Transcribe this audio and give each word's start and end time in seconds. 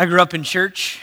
I 0.00 0.06
grew 0.06 0.22
up 0.22 0.32
in 0.32 0.44
church, 0.44 0.98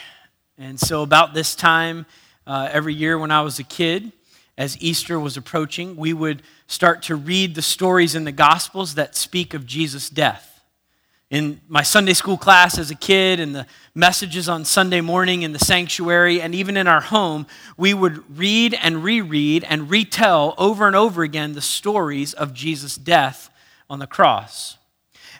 and 0.58 0.80
so 0.80 1.04
about 1.04 1.36
this 1.36 1.54
time 1.54 2.08
uh, 2.48 2.68
every 2.72 2.96
year 2.96 3.20
when 3.20 3.30
I 3.30 3.42
was 3.42 3.60
a 3.60 3.64
kid, 3.64 4.12
as 4.58 4.76
Easter 4.82 5.20
was 5.20 5.38
approaching, 5.38 5.96
we 5.96 6.14
would 6.14 6.42
start 6.66 7.04
to 7.04 7.16
read 7.16 7.54
the 7.54 7.62
stories 7.62 8.16
in 8.16 8.24
the 8.24 8.32
Gospels 8.32 8.96
that 8.96 9.16
speak 9.16 9.54
of 9.54 9.68
Jesus' 9.68 10.10
death. 10.10 10.64
In 11.30 11.62
my 11.68 11.84
Sunday 11.84 12.14
school 12.14 12.40
class 12.40 12.80
as 12.80 12.90
a 12.90 12.96
kid, 12.96 13.40
and 13.40 13.54
the 13.54 13.68
messages 13.94 14.50
on 14.50 14.66
Sunday 14.66 15.02
morning 15.02 15.44
in 15.44 15.54
the 15.54 15.60
sanctuary, 15.60 16.42
and 16.42 16.56
even 16.56 16.76
in 16.76 16.88
our 16.88 17.02
home, 17.02 17.46
we 17.78 17.94
would 17.94 18.24
read 18.36 18.74
and 18.82 19.04
reread 19.04 19.64
and 19.66 19.92
retell 19.92 20.56
over 20.58 20.88
and 20.88 20.96
over 20.96 21.22
again 21.22 21.54
the 21.54 21.62
stories 21.62 22.34
of 22.34 22.52
Jesus' 22.52 22.96
death 22.96 23.52
on 23.92 24.00
the 24.00 24.08
cross. 24.08 24.80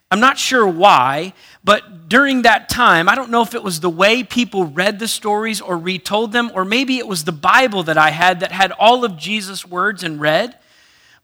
I'm 0.10 0.22
not 0.22 0.38
sure 0.38 0.66
why, 0.66 1.34
but 1.66 2.08
during 2.08 2.44
that 2.44 2.70
time, 2.70 3.10
I 3.10 3.16
don't 3.16 3.30
know 3.30 3.42
if 3.42 3.54
it 3.54 3.64
was 3.64 3.82
the 3.82 3.90
way 3.90 4.24
people 4.24 4.66
read 4.66 5.00
the 5.00 5.08
stories 5.08 5.60
or 5.60 5.78
retold 5.78 6.32
them, 6.32 6.50
or 6.54 6.64
maybe 6.64 6.98
it 6.98 7.08
was 7.08 7.26
the 7.26 7.34
Bible 7.34 7.84
that 7.84 7.98
I 7.98 8.12
had 8.12 8.40
that 8.40 8.54
had 8.54 8.72
all 8.74 9.04
of 9.04 9.18
Jesus' 9.18 9.66
words 9.66 10.04
and 10.04 10.22
read. 10.22 10.58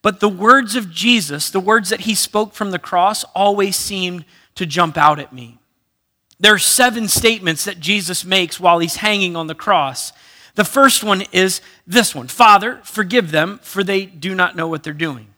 But 0.01 0.19
the 0.19 0.27
words 0.27 0.75
of 0.75 0.91
Jesus, 0.91 1.49
the 1.49 1.61
words 1.61 1.89
that 1.89 2.01
he 2.01 2.13
spoke 2.13 2.53
from 2.53 2.71
the 2.71 2.79
cross, 2.79 3.23
always 3.33 3.77
seemed 3.77 4.25
to 4.55 4.65
jump 4.65 4.97
out 4.97 5.17
at 5.17 5.31
me. 5.31 5.59
There 6.41 6.53
are 6.53 6.59
seven 6.59 7.07
statements 7.07 7.63
that 7.63 7.79
Jesus 7.79 8.25
makes 8.25 8.59
while 8.59 8.79
he's 8.79 8.97
hanging 8.97 9.37
on 9.37 9.47
the 9.47 9.55
cross. 9.55 10.11
The 10.55 10.65
first 10.65 11.05
one 11.05 11.23
is 11.31 11.61
this 11.87 12.13
one 12.13 12.27
Father, 12.27 12.81
forgive 12.83 13.31
them, 13.31 13.61
for 13.63 13.81
they 13.81 14.05
do 14.05 14.35
not 14.35 14.57
know 14.57 14.67
what 14.67 14.83
they're 14.83 14.91
doing. 14.91 15.32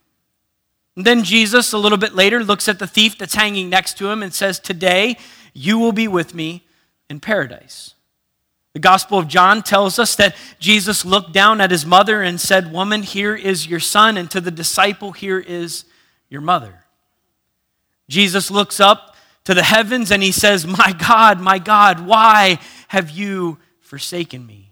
Then 0.96 1.24
Jesus, 1.24 1.74
a 1.74 1.78
little 1.78 1.98
bit 1.98 2.16
later, 2.16 2.44
looks 2.44 2.68
at 2.70 2.80
the 2.80 2.88
thief 2.88 3.18
that's 3.18 3.36
hanging 3.36 3.70
next 3.70 3.98
to 3.98 4.10
him 4.10 4.24
and 4.24 4.34
says, 4.34 4.60
Today 4.60 5.18
you 5.54 5.78
will 5.78 5.92
be 5.92 6.08
with 6.08 6.34
me 6.34 6.64
in 7.10 7.20
paradise. 7.20 7.96
The 8.74 8.80
Gospel 8.80 9.20
of 9.20 9.28
John 9.28 9.62
tells 9.62 10.00
us 10.00 10.16
that 10.16 10.36
Jesus 10.60 11.06
looked 11.06 11.32
down 11.32 11.62
at 11.62 11.72
his 11.72 11.86
mother 11.86 12.22
and 12.22 12.40
said, 12.40 12.72
Woman, 12.72 13.04
here 13.04 13.36
is 13.36 13.68
your 13.68 13.80
son, 13.80 14.18
and 14.18 14.30
to 14.32 14.42
the 14.42 14.52
disciple, 14.52 15.12
here 15.12 15.40
is 15.40 15.86
your 16.30 16.42
mother. 16.42 16.86
Jesus 18.10 18.52
looks 18.52 18.80
up 18.80 19.16
to 19.46 19.54
the 19.54 19.64
heavens 19.64 20.12
and 20.12 20.22
he 20.22 20.32
says, 20.32 20.66
My 20.68 20.94
God, 20.98 21.40
my 21.40 21.60
God, 21.60 22.06
why 22.06 22.60
have 22.90 23.10
you 23.10 23.58
forsaken 23.80 24.46
me? 24.46 24.72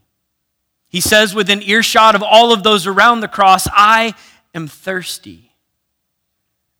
He 0.89 1.01
says, 1.01 1.33
within 1.33 1.63
earshot 1.63 2.13
of 2.13 2.21
all 2.21 2.53
of 2.53 2.61
those 2.61 2.85
around 2.85 3.21
the 3.21 3.27
cross, 3.27 3.67
I 3.71 4.13
am 4.53 4.67
thirsty. 4.67 5.52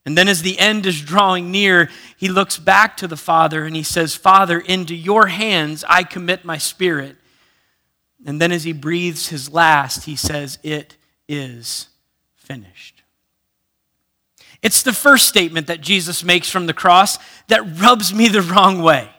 And 0.06 0.18
then, 0.18 0.28
as 0.28 0.42
the 0.42 0.60
end 0.60 0.86
is 0.86 1.02
drawing 1.02 1.50
near, 1.50 1.90
he 2.18 2.28
looks 2.28 2.58
back 2.58 2.98
to 2.98 3.08
the 3.08 3.18
Father 3.18 3.66
and 3.66 3.76
he 3.76 3.84
says, 3.84 4.16
Father, 4.16 4.60
into 4.60 4.94
your 4.94 5.28
hands 5.28 5.86
I 5.88 6.04
commit 6.04 6.44
my 6.44 6.58
spirit. 6.58 7.16
And 8.26 8.42
then, 8.42 8.52
as 8.52 8.64
he 8.66 8.74
breathes 8.74 9.30
his 9.30 9.52
last, 9.52 10.06
he 10.06 10.16
says, 10.16 10.60
It 10.62 10.98
is 11.28 11.88
finished. 12.36 13.02
It's 14.62 14.84
the 14.84 14.94
first 14.94 15.28
statement 15.28 15.68
that 15.68 15.82
Jesus 15.82 16.24
makes 16.24 16.50
from 16.50 16.68
the 16.68 16.74
cross 16.74 17.18
that 17.48 17.80
rubs 17.80 18.14
me 18.14 18.30
the 18.30 18.42
wrong 18.42 18.82
way. 18.82 19.10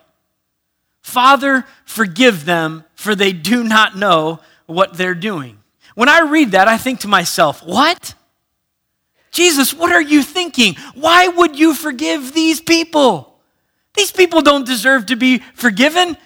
Father, 1.02 1.66
forgive 1.84 2.46
them, 2.46 2.84
for 2.94 3.14
they 3.14 3.32
do 3.32 3.62
not 3.62 3.96
know 3.96 4.40
what 4.66 4.96
they're 4.96 5.14
doing. 5.14 5.58
When 5.94 6.08
I 6.08 6.20
read 6.20 6.52
that, 6.52 6.66
I 6.66 6.76
think 6.76 7.00
to 7.00 7.08
myself, 7.08 7.62
What? 7.62 8.14
Jesus, 9.34 9.74
what 9.74 9.90
are 9.92 10.00
you 10.00 10.22
thinking? 10.22 10.76
Why 10.94 11.26
would 11.26 11.58
you 11.58 11.74
forgive 11.74 12.32
these 12.32 12.60
people? 12.60 13.36
These 13.96 14.12
people 14.12 14.42
don't 14.42 14.64
deserve 14.64 15.06
to 15.06 15.16
be 15.16 15.38
forgiven. 15.54 16.16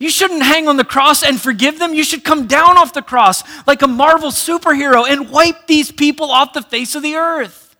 You 0.00 0.10
shouldn't 0.10 0.42
hang 0.42 0.66
on 0.66 0.76
the 0.76 0.84
cross 0.84 1.22
and 1.22 1.40
forgive 1.40 1.78
them. 1.78 1.94
You 1.94 2.02
should 2.02 2.24
come 2.24 2.48
down 2.48 2.76
off 2.78 2.92
the 2.92 3.00
cross 3.00 3.44
like 3.64 3.82
a 3.82 3.86
Marvel 3.86 4.30
superhero 4.30 5.08
and 5.08 5.30
wipe 5.30 5.68
these 5.68 5.92
people 5.92 6.32
off 6.32 6.52
the 6.52 6.62
face 6.62 6.96
of 6.96 7.04
the 7.04 7.14
earth. 7.14 7.76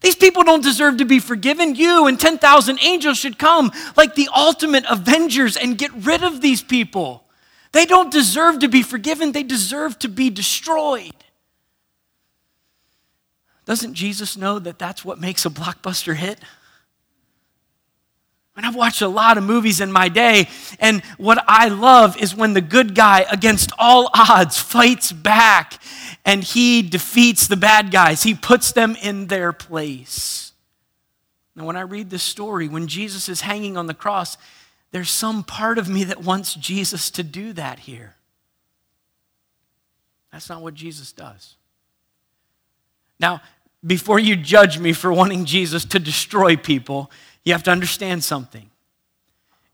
These 0.00 0.16
people 0.16 0.44
don't 0.44 0.62
deserve 0.62 0.96
to 0.96 1.04
be 1.04 1.18
forgiven. 1.18 1.74
You 1.74 2.06
and 2.06 2.18
10,000 2.18 2.78
angels 2.82 3.18
should 3.18 3.38
come 3.38 3.70
like 3.98 4.14
the 4.14 4.30
ultimate 4.34 4.86
avengers 4.88 5.58
and 5.58 5.76
get 5.76 5.92
rid 5.92 6.24
of 6.24 6.40
these 6.40 6.62
people. 6.62 7.24
They 7.72 7.84
don't 7.84 8.10
deserve 8.10 8.60
to 8.60 8.68
be 8.68 8.82
forgiven, 8.82 9.32
they 9.32 9.42
deserve 9.42 9.98
to 10.00 10.08
be 10.08 10.30
destroyed. 10.30 11.14
Doesn't 13.70 13.94
Jesus 13.94 14.36
know 14.36 14.58
that 14.58 14.80
that's 14.80 15.04
what 15.04 15.20
makes 15.20 15.46
a 15.46 15.48
blockbuster 15.48 16.16
hit? 16.16 16.40
And 18.56 18.66
I've 18.66 18.74
watched 18.74 19.00
a 19.00 19.06
lot 19.06 19.38
of 19.38 19.44
movies 19.44 19.80
in 19.80 19.92
my 19.92 20.08
day, 20.08 20.48
and 20.80 21.04
what 21.18 21.44
I 21.46 21.68
love 21.68 22.16
is 22.16 22.34
when 22.34 22.52
the 22.52 22.60
good 22.60 22.96
guy, 22.96 23.24
against 23.30 23.70
all 23.78 24.10
odds, 24.12 24.58
fights 24.58 25.12
back 25.12 25.80
and 26.24 26.42
he 26.42 26.82
defeats 26.82 27.46
the 27.46 27.56
bad 27.56 27.92
guys. 27.92 28.24
He 28.24 28.34
puts 28.34 28.72
them 28.72 28.96
in 29.00 29.28
their 29.28 29.52
place. 29.52 30.52
Now, 31.54 31.64
when 31.64 31.76
I 31.76 31.82
read 31.82 32.10
this 32.10 32.24
story, 32.24 32.66
when 32.66 32.88
Jesus 32.88 33.28
is 33.28 33.42
hanging 33.42 33.76
on 33.76 33.86
the 33.86 33.94
cross, 33.94 34.36
there's 34.90 35.10
some 35.10 35.44
part 35.44 35.78
of 35.78 35.88
me 35.88 36.02
that 36.02 36.24
wants 36.24 36.56
Jesus 36.56 37.08
to 37.12 37.22
do 37.22 37.52
that 37.52 37.78
here. 37.78 38.16
That's 40.32 40.48
not 40.48 40.60
what 40.60 40.74
Jesus 40.74 41.12
does. 41.12 41.54
Now, 43.20 43.42
before 43.86 44.18
you 44.18 44.36
judge 44.36 44.78
me 44.78 44.92
for 44.92 45.12
wanting 45.12 45.44
Jesus 45.44 45.84
to 45.86 45.98
destroy 45.98 46.56
people, 46.56 47.10
you 47.44 47.52
have 47.52 47.62
to 47.64 47.70
understand 47.70 48.22
something. 48.22 48.70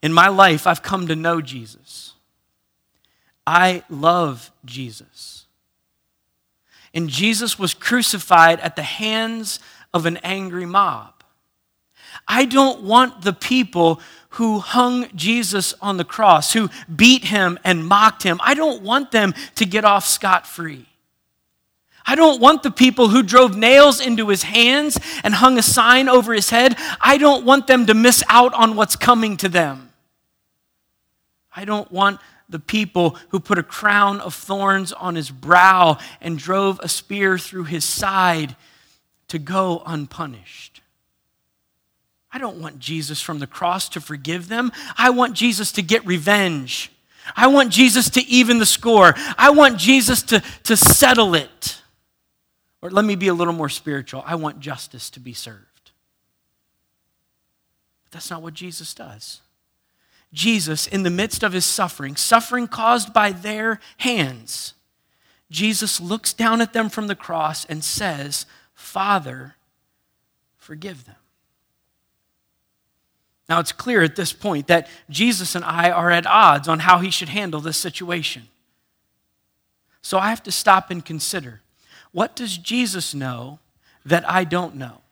In 0.03 0.13
my 0.13 0.29
life, 0.29 0.67
I've 0.67 0.83
come 0.83 1.09
to 1.09 1.17
know 1.17 1.41
Jesus. 1.41 2.15
I 3.47 3.83
love 3.89 4.51
Jesus. 4.65 5.47
And 6.95 7.09
Jesus 7.09 7.59
was 7.59 7.75
crucified 7.75 8.61
at 8.61 8.77
the 8.77 8.83
hands 8.83 9.61
of 9.93 10.07
an 10.07 10.19
angry 10.19 10.67
mob. 10.67 11.13
I 12.29 12.45
don't 12.45 12.83
want 12.83 13.23
the 13.23 13.33
people 13.33 14.01
who 14.31 14.59
hung 14.59 15.09
Jesus 15.15 15.75
on 15.81 15.97
the 15.97 16.05
cross, 16.05 16.53
who 16.53 16.69
beat 16.95 17.25
him 17.25 17.59
and 17.65 17.87
mocked 17.87 18.23
him, 18.23 18.39
I 18.43 18.55
don't 18.55 18.83
want 18.83 19.11
them 19.11 19.35
to 19.55 19.65
get 19.65 19.85
off 19.85 20.05
scot 20.05 20.47
free. 20.47 20.87
I 22.07 22.15
don't 22.15 22.41
want 22.41 22.63
the 22.63 22.71
people 22.71 23.09
who 23.09 23.23
drove 23.23 23.57
nails 23.57 24.01
into 24.01 24.29
his 24.29 24.45
hands 24.45 24.99
and 25.25 25.35
hung 25.35 25.59
a 25.59 25.63
sign 25.63 26.09
over 26.09 26.33
his 26.33 26.51
head. 26.51 26.77
I 27.01 27.19
don't 27.19 27.45
want 27.45 27.67
them 27.67 27.87
to 27.87 27.95
miss 27.95 28.23
out 28.29 28.55
on 28.55 28.77
what's 28.77 28.95
coming 28.95 29.37
to 29.39 29.49
them. 29.49 29.91
I 31.55 31.65
don't 31.65 31.91
want 31.91 32.21
the 32.49 32.61
people 32.61 33.17
who 33.31 33.41
put 33.41 33.59
a 33.59 33.63
crown 33.63 34.21
of 34.21 34.35
thorns 34.35 34.93
on 34.93 35.17
his 35.17 35.31
brow 35.31 35.99
and 36.21 36.39
drove 36.39 36.79
a 36.81 36.89
spear 36.89 37.39
through 37.39 37.65
his 37.65 37.85
side 37.85 38.55
to 39.29 39.39
go 39.39 39.83
unpunished. 39.85 40.81
I 42.33 42.39
don't 42.39 42.61
want 42.61 42.79
Jesus 42.79 43.21
from 43.21 43.41
the 43.41 43.47
cross 43.47 43.89
to 43.91 44.01
forgive 44.01 44.49
them. 44.49 44.71
I 44.97 45.11
want 45.11 45.35
Jesus 45.35 45.73
to 45.73 45.83
get 45.83 46.07
revenge. 46.07 46.93
I 47.35 47.49
want 47.49 47.73
Jesus 47.73 48.11
to 48.11 48.25
even 48.27 48.59
the 48.59 48.67
score. 48.67 49.15
I 49.37 49.51
want 49.51 49.79
Jesus 49.79 50.23
to, 50.25 50.43
to 50.65 50.77
settle 50.77 51.35
it. 51.35 51.76
Or 52.87 52.91
let 52.91 53.05
me 53.05 53.17
be 53.17 53.27
a 53.27 53.35
little 53.35 53.53
more 53.53 53.69
spiritual. 53.69 54.23
I 54.25 54.37
want 54.37 54.61
justice 54.61 55.11
to 55.11 55.21
be 55.21 55.33
served. 55.33 55.91
But 58.05 58.13
that's 58.13 58.31
not 58.31 58.43
what 58.43 58.55
Jesus 58.55 58.95
does. 58.95 59.41
Jesus, 60.33 60.87
in 60.87 61.03
the 61.03 61.11
midst 61.11 61.43
of 61.43 61.53
his 61.53 61.65
suffering, 61.65 62.15
suffering 62.15 62.69
caused 62.69 63.13
by 63.13 63.33
their 63.33 63.81
hands, 63.99 64.75
Jesus 65.51 66.01
looks 66.01 66.33
down 66.33 66.61
at 66.61 66.75
them 66.75 66.89
from 66.89 67.09
the 67.09 67.17
cross 67.17 67.65
and 67.65 67.83
says, 67.83 68.47
Father, 68.73 69.57
forgive 70.57 71.07
them. 71.07 71.17
Now, 73.49 73.59
it's 73.59 73.73
clear 73.73 74.03
at 74.03 74.15
this 74.15 74.33
point 74.33 74.69
that 74.69 74.89
Jesus 75.11 75.57
and 75.57 75.65
I 75.65 75.91
are 75.91 76.13
at 76.13 76.27
odds 76.27 76.69
on 76.69 76.79
how 76.79 77.01
he 77.01 77.11
should 77.11 77.31
handle 77.31 77.61
this 77.61 77.77
situation. 77.77 78.45
So 80.03 80.19
I 80.19 80.29
have 80.29 80.45
to 80.45 80.53
stop 80.53 80.93
and 80.93 81.05
consider 81.05 81.63
what 82.17 82.35
does 82.35 82.57
Jesus 82.57 83.15
know 83.15 83.59
that 84.07 84.27
I 84.27 84.45
don't 84.45 84.75
know? 84.75 85.03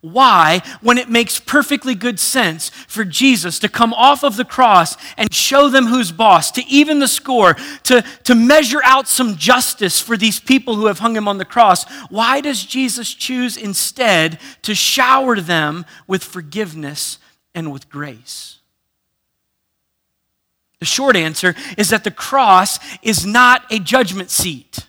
Why, 0.00 0.60
when 0.80 0.98
it 0.98 1.08
makes 1.08 1.38
perfectly 1.38 1.94
good 1.94 2.18
sense 2.18 2.70
for 2.88 3.04
Jesus 3.04 3.60
to 3.60 3.68
come 3.68 3.94
off 3.94 4.24
of 4.24 4.36
the 4.36 4.44
cross 4.44 4.96
and 5.16 5.32
show 5.32 5.68
them 5.68 5.86
who's 5.86 6.10
boss, 6.10 6.50
to 6.50 6.66
even 6.66 6.98
the 6.98 7.06
score, 7.06 7.54
to, 7.84 8.02
to 8.24 8.34
measure 8.34 8.80
out 8.82 9.06
some 9.06 9.36
justice 9.36 10.00
for 10.00 10.16
these 10.16 10.40
people 10.40 10.74
who 10.74 10.86
have 10.86 10.98
hung 10.98 11.14
him 11.14 11.28
on 11.28 11.38
the 11.38 11.44
cross, 11.44 11.88
why 12.10 12.40
does 12.40 12.64
Jesus 12.64 13.14
choose 13.14 13.56
instead 13.56 14.40
to 14.62 14.74
shower 14.74 15.36
them 15.40 15.86
with 16.08 16.24
forgiveness 16.24 17.20
and 17.54 17.72
with 17.72 17.88
grace? 17.88 18.58
The 20.80 20.86
short 20.86 21.14
answer 21.14 21.54
is 21.78 21.90
that 21.90 22.02
the 22.02 22.10
cross 22.10 22.80
is 23.00 23.24
not 23.24 23.62
a 23.70 23.78
judgment 23.78 24.32
seat. 24.32 24.88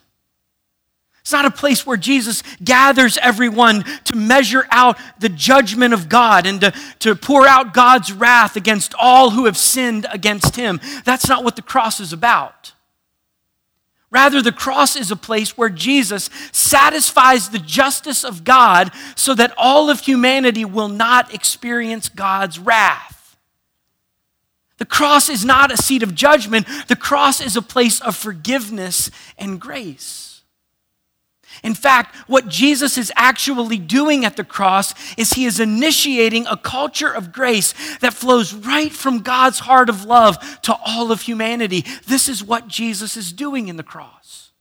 It's 1.25 1.31
not 1.31 1.45
a 1.45 1.49
place 1.49 1.87
where 1.87 1.97
Jesus 1.97 2.43
gathers 2.63 3.17
everyone 3.17 3.81
to 4.03 4.15
measure 4.15 4.67
out 4.69 4.99
the 5.17 5.27
judgment 5.27 5.91
of 5.91 6.07
God 6.07 6.45
and 6.45 6.61
to, 6.61 6.71
to 6.99 7.15
pour 7.15 7.47
out 7.47 7.73
God's 7.73 8.13
wrath 8.13 8.55
against 8.55 8.93
all 8.99 9.31
who 9.31 9.45
have 9.45 9.57
sinned 9.57 10.05
against 10.11 10.55
him. 10.55 10.79
That's 11.03 11.27
not 11.27 11.43
what 11.43 11.55
the 11.55 11.63
cross 11.63 11.99
is 11.99 12.13
about. 12.13 12.73
Rather, 14.11 14.39
the 14.39 14.51
cross 14.51 14.95
is 14.95 15.09
a 15.09 15.15
place 15.15 15.57
where 15.57 15.69
Jesus 15.69 16.29
satisfies 16.51 17.49
the 17.49 17.57
justice 17.57 18.23
of 18.23 18.43
God 18.43 18.91
so 19.15 19.33
that 19.33 19.51
all 19.57 19.89
of 19.89 20.01
humanity 20.01 20.63
will 20.63 20.89
not 20.89 21.33
experience 21.33 22.07
God's 22.07 22.59
wrath. 22.59 23.35
The 24.77 24.85
cross 24.85 25.27
is 25.27 25.43
not 25.43 25.71
a 25.71 25.77
seat 25.77 26.03
of 26.03 26.13
judgment, 26.13 26.67
the 26.87 26.95
cross 26.95 27.41
is 27.41 27.55
a 27.55 27.63
place 27.63 27.99
of 27.99 28.15
forgiveness 28.15 29.09
and 29.39 29.59
grace. 29.59 30.34
In 31.63 31.73
fact, 31.73 32.15
what 32.27 32.47
Jesus 32.47 32.97
is 32.97 33.11
actually 33.15 33.77
doing 33.77 34.25
at 34.25 34.37
the 34.37 34.43
cross 34.43 34.93
is 35.17 35.33
he 35.33 35.45
is 35.45 35.59
initiating 35.59 36.47
a 36.47 36.57
culture 36.57 37.11
of 37.11 37.31
grace 37.31 37.73
that 37.99 38.13
flows 38.13 38.53
right 38.53 38.91
from 38.91 39.19
God's 39.19 39.59
heart 39.59 39.89
of 39.89 40.05
love 40.05 40.61
to 40.61 40.77
all 40.85 41.11
of 41.11 41.21
humanity. 41.21 41.85
This 42.07 42.29
is 42.29 42.43
what 42.43 42.67
Jesus 42.67 43.17
is 43.17 43.33
doing 43.33 43.67
in 43.67 43.77
the 43.77 43.83
cross. 43.83 44.51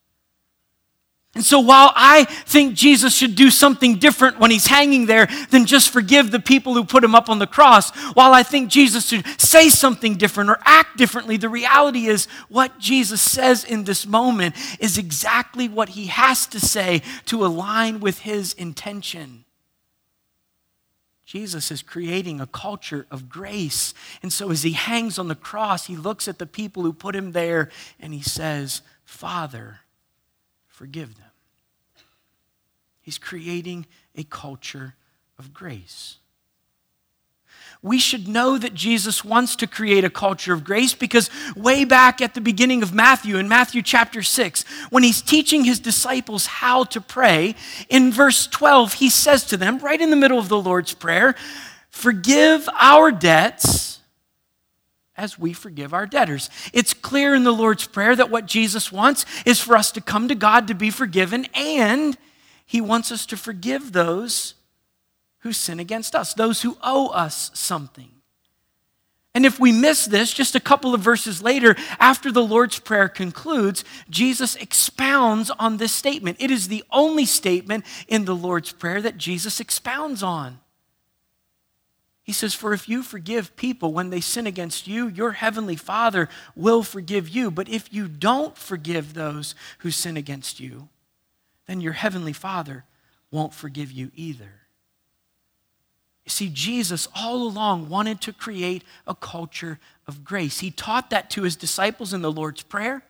And 1.34 1.44
so, 1.44 1.58
while 1.58 1.90
I 1.96 2.24
think 2.24 2.74
Jesus 2.74 3.12
should 3.12 3.34
do 3.34 3.50
something 3.50 3.96
different 3.98 4.38
when 4.38 4.52
he's 4.52 4.68
hanging 4.68 5.06
there 5.06 5.26
than 5.50 5.66
just 5.66 5.90
forgive 5.90 6.30
the 6.30 6.38
people 6.38 6.74
who 6.74 6.84
put 6.84 7.02
him 7.02 7.14
up 7.14 7.28
on 7.28 7.40
the 7.40 7.46
cross, 7.46 7.90
while 8.14 8.32
I 8.32 8.44
think 8.44 8.70
Jesus 8.70 9.08
should 9.08 9.26
say 9.40 9.68
something 9.68 10.14
different 10.14 10.50
or 10.50 10.58
act 10.64 10.96
differently, 10.96 11.36
the 11.36 11.48
reality 11.48 12.06
is 12.06 12.26
what 12.48 12.78
Jesus 12.78 13.20
says 13.20 13.64
in 13.64 13.82
this 13.82 14.06
moment 14.06 14.54
is 14.78 14.96
exactly 14.96 15.68
what 15.68 15.90
he 15.90 16.06
has 16.06 16.46
to 16.48 16.60
say 16.60 17.02
to 17.26 17.44
align 17.44 17.98
with 17.98 18.20
his 18.20 18.52
intention. 18.52 19.44
Jesus 21.24 21.72
is 21.72 21.82
creating 21.82 22.40
a 22.40 22.46
culture 22.46 23.06
of 23.10 23.28
grace. 23.28 23.92
And 24.22 24.32
so, 24.32 24.52
as 24.52 24.62
he 24.62 24.72
hangs 24.72 25.18
on 25.18 25.26
the 25.26 25.34
cross, 25.34 25.86
he 25.86 25.96
looks 25.96 26.28
at 26.28 26.38
the 26.38 26.46
people 26.46 26.84
who 26.84 26.92
put 26.92 27.16
him 27.16 27.32
there 27.32 27.70
and 27.98 28.14
he 28.14 28.22
says, 28.22 28.82
Father, 29.04 29.80
forgive 30.68 31.16
them. 31.16 31.23
He's 33.04 33.18
creating 33.18 33.86
a 34.16 34.24
culture 34.24 34.94
of 35.38 35.52
grace. 35.52 36.16
We 37.82 37.98
should 37.98 38.26
know 38.26 38.56
that 38.56 38.72
Jesus 38.72 39.22
wants 39.22 39.56
to 39.56 39.66
create 39.66 40.04
a 40.04 40.10
culture 40.10 40.54
of 40.54 40.64
grace 40.64 40.94
because 40.94 41.28
way 41.54 41.84
back 41.84 42.22
at 42.22 42.32
the 42.32 42.40
beginning 42.40 42.82
of 42.82 42.94
Matthew, 42.94 43.36
in 43.36 43.46
Matthew 43.46 43.82
chapter 43.82 44.22
6, 44.22 44.64
when 44.88 45.02
he's 45.02 45.20
teaching 45.20 45.64
his 45.64 45.80
disciples 45.80 46.46
how 46.46 46.84
to 46.84 47.00
pray, 47.00 47.54
in 47.90 48.10
verse 48.10 48.46
12, 48.46 48.94
he 48.94 49.10
says 49.10 49.44
to 49.46 49.58
them, 49.58 49.78
right 49.78 50.00
in 50.00 50.08
the 50.08 50.16
middle 50.16 50.38
of 50.38 50.48
the 50.48 50.60
Lord's 50.60 50.94
Prayer, 50.94 51.34
Forgive 51.94 52.68
our 52.74 53.12
debts 53.12 54.00
as 55.16 55.38
we 55.38 55.52
forgive 55.52 55.94
our 55.94 56.06
debtors. 56.06 56.50
It's 56.72 56.92
clear 56.92 57.36
in 57.36 57.44
the 57.44 57.52
Lord's 57.52 57.86
Prayer 57.86 58.16
that 58.16 58.32
what 58.32 58.46
Jesus 58.46 58.90
wants 58.90 59.24
is 59.46 59.60
for 59.60 59.76
us 59.76 59.92
to 59.92 60.00
come 60.00 60.26
to 60.26 60.34
God 60.34 60.66
to 60.66 60.74
be 60.74 60.90
forgiven 60.90 61.46
and 61.54 62.18
he 62.64 62.80
wants 62.80 63.12
us 63.12 63.26
to 63.26 63.36
forgive 63.36 63.92
those 63.92 64.54
who 65.40 65.52
sin 65.52 65.78
against 65.78 66.14
us, 66.14 66.34
those 66.34 66.62
who 66.62 66.78
owe 66.82 67.08
us 67.08 67.50
something. 67.54 68.10
And 69.34 69.44
if 69.44 69.58
we 69.58 69.72
miss 69.72 70.06
this, 70.06 70.32
just 70.32 70.54
a 70.54 70.60
couple 70.60 70.94
of 70.94 71.00
verses 71.00 71.42
later, 71.42 71.74
after 71.98 72.30
the 72.30 72.44
Lord's 72.44 72.78
Prayer 72.78 73.08
concludes, 73.08 73.84
Jesus 74.08 74.54
expounds 74.56 75.50
on 75.50 75.76
this 75.76 75.92
statement. 75.92 76.36
It 76.38 76.52
is 76.52 76.68
the 76.68 76.84
only 76.92 77.26
statement 77.26 77.84
in 78.06 78.26
the 78.26 78.36
Lord's 78.36 78.72
Prayer 78.72 79.02
that 79.02 79.18
Jesus 79.18 79.58
expounds 79.58 80.22
on. 80.22 80.60
He 82.22 82.32
says, 82.32 82.54
For 82.54 82.72
if 82.72 82.88
you 82.88 83.02
forgive 83.02 83.56
people 83.56 83.92
when 83.92 84.10
they 84.10 84.20
sin 84.20 84.46
against 84.46 84.86
you, 84.86 85.08
your 85.08 85.32
heavenly 85.32 85.76
Father 85.76 86.28
will 86.54 86.84
forgive 86.84 87.28
you. 87.28 87.50
But 87.50 87.68
if 87.68 87.92
you 87.92 88.06
don't 88.06 88.56
forgive 88.56 89.14
those 89.14 89.56
who 89.78 89.90
sin 89.90 90.16
against 90.16 90.60
you, 90.60 90.88
then 91.66 91.80
your 91.80 91.92
heavenly 91.92 92.32
Father 92.32 92.84
won't 93.30 93.54
forgive 93.54 93.90
you 93.90 94.10
either. 94.14 94.60
You 96.24 96.30
see, 96.30 96.48
Jesus 96.48 97.06
all 97.14 97.42
along 97.42 97.88
wanted 97.88 98.20
to 98.22 98.32
create 98.32 98.82
a 99.06 99.14
culture 99.14 99.78
of 100.06 100.24
grace. 100.24 100.60
He 100.60 100.70
taught 100.70 101.10
that 101.10 101.30
to 101.30 101.42
his 101.42 101.56
disciples 101.56 102.14
in 102.14 102.22
the 102.22 102.32
Lord's 102.32 102.62
Prayer, 102.62 103.02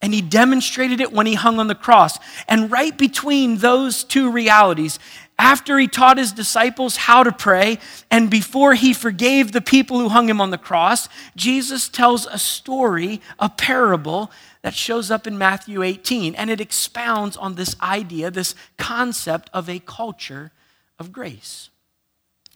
and 0.00 0.12
he 0.12 0.20
demonstrated 0.20 1.00
it 1.00 1.12
when 1.12 1.26
he 1.26 1.34
hung 1.34 1.58
on 1.58 1.68
the 1.68 1.74
cross. 1.74 2.18
And 2.48 2.70
right 2.70 2.96
between 2.96 3.58
those 3.58 4.04
two 4.04 4.30
realities, 4.30 4.98
after 5.38 5.78
he 5.78 5.88
taught 5.88 6.18
his 6.18 6.32
disciples 6.32 6.96
how 6.96 7.22
to 7.24 7.32
pray, 7.32 7.78
and 8.10 8.30
before 8.30 8.74
he 8.74 8.94
forgave 8.94 9.50
the 9.50 9.60
people 9.60 9.98
who 9.98 10.08
hung 10.08 10.28
him 10.28 10.40
on 10.40 10.50
the 10.50 10.58
cross, 10.58 11.08
Jesus 11.34 11.88
tells 11.88 12.26
a 12.26 12.38
story, 12.38 13.20
a 13.38 13.48
parable 13.48 14.30
that 14.62 14.74
shows 14.74 15.10
up 15.10 15.26
in 15.26 15.36
Matthew 15.36 15.82
18, 15.82 16.34
and 16.34 16.48
it 16.48 16.60
expounds 16.60 17.36
on 17.36 17.56
this 17.56 17.76
idea, 17.80 18.30
this 18.30 18.54
concept 18.78 19.50
of 19.52 19.68
a 19.68 19.80
culture 19.80 20.52
of 20.98 21.12
grace. 21.12 21.68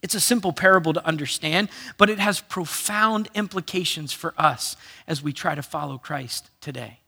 It's 0.02 0.14
a 0.14 0.20
simple 0.20 0.52
parable 0.52 0.92
to 0.92 1.04
understand, 1.04 1.68
but 1.98 2.08
it 2.08 2.20
has 2.20 2.40
profound 2.40 3.28
implications 3.34 4.12
for 4.12 4.34
us 4.38 4.76
as 5.08 5.22
we 5.22 5.32
try 5.32 5.54
to 5.54 5.62
follow 5.62 5.98
Christ 5.98 6.50
today. 6.60 7.00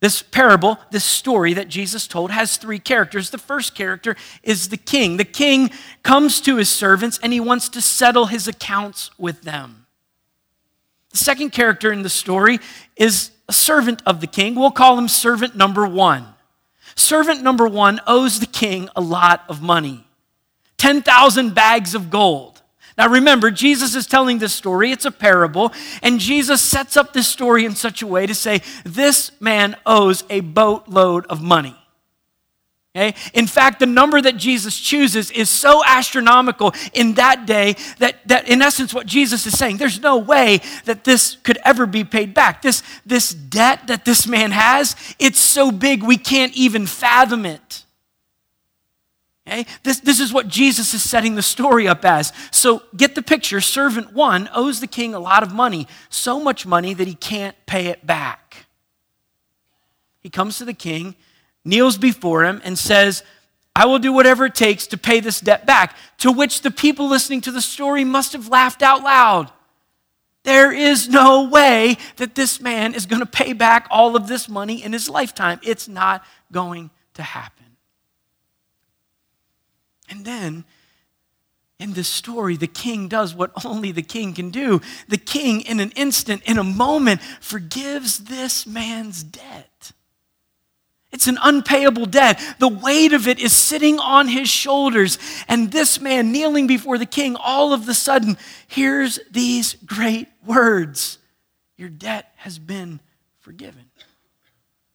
This 0.00 0.20
parable, 0.20 0.78
this 0.90 1.04
story 1.04 1.54
that 1.54 1.68
Jesus 1.68 2.08
told, 2.08 2.32
has 2.32 2.56
three 2.56 2.80
characters. 2.80 3.30
The 3.30 3.38
first 3.38 3.76
character 3.76 4.16
is 4.42 4.68
the 4.68 4.76
king. 4.76 5.16
The 5.16 5.24
king 5.24 5.70
comes 6.02 6.40
to 6.40 6.56
his 6.56 6.68
servants 6.68 7.20
and 7.22 7.32
he 7.32 7.38
wants 7.38 7.68
to 7.70 7.80
settle 7.80 8.26
his 8.26 8.48
accounts 8.48 9.12
with 9.16 9.42
them. 9.42 9.86
The 11.10 11.18
second 11.18 11.50
character 11.50 11.92
in 11.92 12.02
the 12.02 12.08
story 12.08 12.58
is 12.96 13.30
a 13.52 13.54
servant 13.54 14.02
of 14.06 14.22
the 14.22 14.26
king. 14.26 14.54
We'll 14.54 14.70
call 14.70 14.96
him 14.96 15.08
servant 15.08 15.54
number 15.54 15.86
one. 15.86 16.24
Servant 16.94 17.42
number 17.42 17.68
one 17.68 18.00
owes 18.06 18.40
the 18.40 18.46
king 18.46 18.88
a 18.96 19.02
lot 19.02 19.44
of 19.46 19.60
money 19.60 20.06
10,000 20.78 21.54
bags 21.54 21.94
of 21.94 22.08
gold. 22.08 22.62
Now 22.96 23.08
remember, 23.08 23.50
Jesus 23.50 23.94
is 23.94 24.06
telling 24.06 24.38
this 24.38 24.54
story, 24.54 24.90
it's 24.90 25.04
a 25.04 25.10
parable, 25.10 25.70
and 26.02 26.18
Jesus 26.18 26.62
sets 26.62 26.96
up 26.96 27.12
this 27.12 27.28
story 27.28 27.66
in 27.66 27.74
such 27.74 28.00
a 28.00 28.06
way 28.06 28.26
to 28.26 28.34
say, 28.34 28.62
This 28.84 29.30
man 29.38 29.76
owes 29.84 30.24
a 30.30 30.40
boatload 30.40 31.26
of 31.26 31.42
money. 31.42 31.76
Okay? 32.94 33.14
In 33.32 33.46
fact, 33.46 33.80
the 33.80 33.86
number 33.86 34.20
that 34.20 34.36
Jesus 34.36 34.78
chooses 34.78 35.30
is 35.30 35.48
so 35.48 35.82
astronomical 35.86 36.74
in 36.92 37.14
that 37.14 37.46
day 37.46 37.76
that, 37.98 38.16
that, 38.28 38.48
in 38.48 38.60
essence, 38.60 38.92
what 38.92 39.06
Jesus 39.06 39.46
is 39.46 39.56
saying, 39.56 39.78
there's 39.78 40.00
no 40.00 40.18
way 40.18 40.60
that 40.84 41.04
this 41.04 41.36
could 41.42 41.58
ever 41.64 41.86
be 41.86 42.04
paid 42.04 42.34
back. 42.34 42.60
This, 42.60 42.82
this 43.06 43.30
debt 43.32 43.86
that 43.86 44.04
this 44.04 44.26
man 44.26 44.50
has, 44.50 44.94
it's 45.18 45.38
so 45.38 45.70
big 45.70 46.02
we 46.02 46.18
can't 46.18 46.52
even 46.54 46.86
fathom 46.86 47.46
it. 47.46 47.84
Okay? 49.46 49.64
This, 49.84 50.00
this 50.00 50.20
is 50.20 50.30
what 50.30 50.48
Jesus 50.48 50.92
is 50.92 51.08
setting 51.08 51.34
the 51.34 51.42
story 51.42 51.88
up 51.88 52.04
as. 52.04 52.30
So 52.50 52.82
get 52.94 53.14
the 53.14 53.22
picture. 53.22 53.62
Servant 53.62 54.12
one 54.12 54.50
owes 54.54 54.80
the 54.80 54.86
king 54.86 55.14
a 55.14 55.18
lot 55.18 55.42
of 55.42 55.54
money, 55.54 55.88
so 56.10 56.38
much 56.38 56.66
money 56.66 56.92
that 56.92 57.06
he 57.06 57.14
can't 57.14 57.56
pay 57.64 57.86
it 57.86 58.06
back. 58.06 58.66
He 60.20 60.28
comes 60.28 60.58
to 60.58 60.66
the 60.66 60.74
king 60.74 61.16
kneels 61.64 61.98
before 61.98 62.44
him 62.44 62.60
and 62.64 62.78
says, 62.78 63.22
I 63.74 63.86
will 63.86 63.98
do 63.98 64.12
whatever 64.12 64.46
it 64.46 64.54
takes 64.54 64.86
to 64.88 64.98
pay 64.98 65.20
this 65.20 65.40
debt 65.40 65.64
back. 65.66 65.96
To 66.18 66.30
which 66.30 66.60
the 66.60 66.70
people 66.70 67.08
listening 67.08 67.40
to 67.42 67.50
the 67.50 67.62
story 67.62 68.04
must 68.04 68.32
have 68.32 68.48
laughed 68.48 68.82
out 68.82 69.02
loud. 69.02 69.50
There 70.44 70.72
is 70.72 71.08
no 71.08 71.44
way 71.48 71.96
that 72.16 72.34
this 72.34 72.60
man 72.60 72.94
is 72.94 73.06
going 73.06 73.20
to 73.20 73.26
pay 73.26 73.52
back 73.52 73.86
all 73.90 74.16
of 74.16 74.26
this 74.26 74.48
money 74.48 74.82
in 74.82 74.92
his 74.92 75.08
lifetime. 75.08 75.60
It's 75.62 75.88
not 75.88 76.24
going 76.50 76.90
to 77.14 77.22
happen. 77.22 77.76
And 80.10 80.24
then 80.24 80.64
in 81.78 81.94
this 81.94 82.08
story, 82.08 82.56
the 82.56 82.66
king 82.66 83.08
does 83.08 83.34
what 83.34 83.52
only 83.64 83.92
the 83.92 84.02
king 84.02 84.34
can 84.34 84.50
do. 84.50 84.80
The 85.08 85.16
king, 85.16 85.62
in 85.62 85.80
an 85.80 85.92
instant, 85.92 86.42
in 86.44 86.58
a 86.58 86.64
moment, 86.64 87.22
forgives 87.40 88.18
this 88.18 88.66
man's 88.66 89.22
debt. 89.22 89.71
It's 91.12 91.26
an 91.26 91.38
unpayable 91.42 92.06
debt. 92.06 92.42
The 92.58 92.68
weight 92.68 93.12
of 93.12 93.28
it 93.28 93.38
is 93.38 93.52
sitting 93.52 93.98
on 93.98 94.28
his 94.28 94.48
shoulders. 94.48 95.18
And 95.46 95.70
this 95.70 96.00
man, 96.00 96.32
kneeling 96.32 96.66
before 96.66 96.96
the 96.96 97.06
king, 97.06 97.36
all 97.36 97.74
of 97.74 97.84
the 97.84 97.94
sudden 97.94 98.38
hears 98.66 99.20
these 99.30 99.74
great 99.84 100.28
words 100.44 101.18
Your 101.76 101.90
debt 101.90 102.32
has 102.36 102.58
been 102.58 103.00
forgiven. 103.40 103.84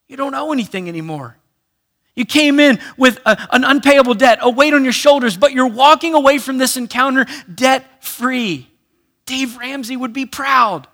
You 0.07 0.17
don't 0.17 0.33
owe 0.33 0.51
anything 0.51 0.89
anymore. 0.89 1.38
You 2.15 2.25
came 2.25 2.59
in 2.59 2.79
with 2.97 3.19
a, 3.27 3.38
an 3.53 3.63
unpayable 3.63 4.15
debt, 4.15 4.39
a 4.41 4.50
weight 4.50 4.74
on 4.74 4.83
your 4.83 4.93
shoulders, 4.93 5.38
but 5.38 5.51
you're 5.51 5.67
walking 5.67 6.15
away 6.15 6.39
from 6.39 6.57
this 6.57 6.75
encounter 6.75 7.27
debt 7.53 8.03
free. 8.03 8.67
Dave 9.27 9.55
Ramsey 9.57 9.95
would 9.95 10.13
be 10.13 10.25
proud. 10.25 10.88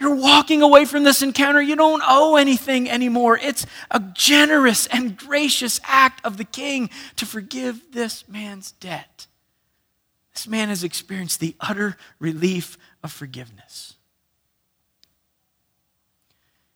You're 0.00 0.16
walking 0.16 0.60
away 0.60 0.84
from 0.84 1.04
this 1.04 1.22
encounter. 1.22 1.62
You 1.62 1.76
don't 1.76 2.02
owe 2.04 2.36
anything 2.36 2.90
anymore. 2.90 3.38
It's 3.40 3.64
a 3.90 4.00
generous 4.00 4.86
and 4.88 5.16
gracious 5.16 5.80
act 5.84 6.24
of 6.26 6.36
the 6.36 6.44
king 6.44 6.90
to 7.16 7.26
forgive 7.26 7.92
this 7.92 8.28
man's 8.28 8.72
debt. 8.72 9.26
This 10.32 10.48
man 10.48 10.68
has 10.68 10.82
experienced 10.82 11.38
the 11.38 11.54
utter 11.60 11.96
relief 12.18 12.76
of 13.04 13.12
forgiveness. 13.12 13.94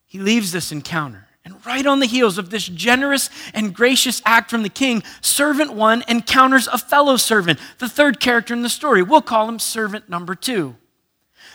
He 0.06 0.20
leaves 0.20 0.52
this 0.52 0.70
encounter. 0.70 1.26
And 1.44 1.64
right 1.66 1.86
on 1.86 2.00
the 2.00 2.06
heels 2.06 2.38
of 2.38 2.50
this 2.50 2.66
generous 2.66 3.30
and 3.54 3.74
gracious 3.74 4.22
act 4.24 4.50
from 4.50 4.62
the 4.62 4.68
king, 4.68 5.02
servant 5.22 5.72
one 5.72 6.04
encounters 6.06 6.68
a 6.68 6.78
fellow 6.78 7.16
servant, 7.16 7.58
the 7.78 7.88
third 7.88 8.20
character 8.20 8.54
in 8.54 8.62
the 8.62 8.68
story. 8.68 9.02
We'll 9.02 9.22
call 9.22 9.48
him 9.48 9.58
servant 9.58 10.08
number 10.08 10.34
two. 10.34 10.76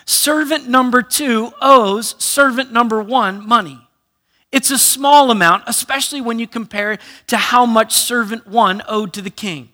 Servant 0.06 0.68
number 0.68 1.02
two 1.02 1.52
owes 1.62 2.16
servant 2.24 2.72
number 2.72 3.02
one 3.02 3.48
money. 3.48 3.80
It's 4.52 4.70
a 4.70 4.78
small 4.78 5.32
amount, 5.32 5.64
especially 5.66 6.22
when 6.22 6.38
you 6.38 6.48
compare 6.48 6.92
it 6.92 7.02
to 7.28 7.38
how 7.38 7.66
much 7.66 7.94
servant 7.94 8.48
one 8.48 8.84
owed 8.88 9.14
to 9.14 9.22
the 9.22 9.32
king. 9.32 9.70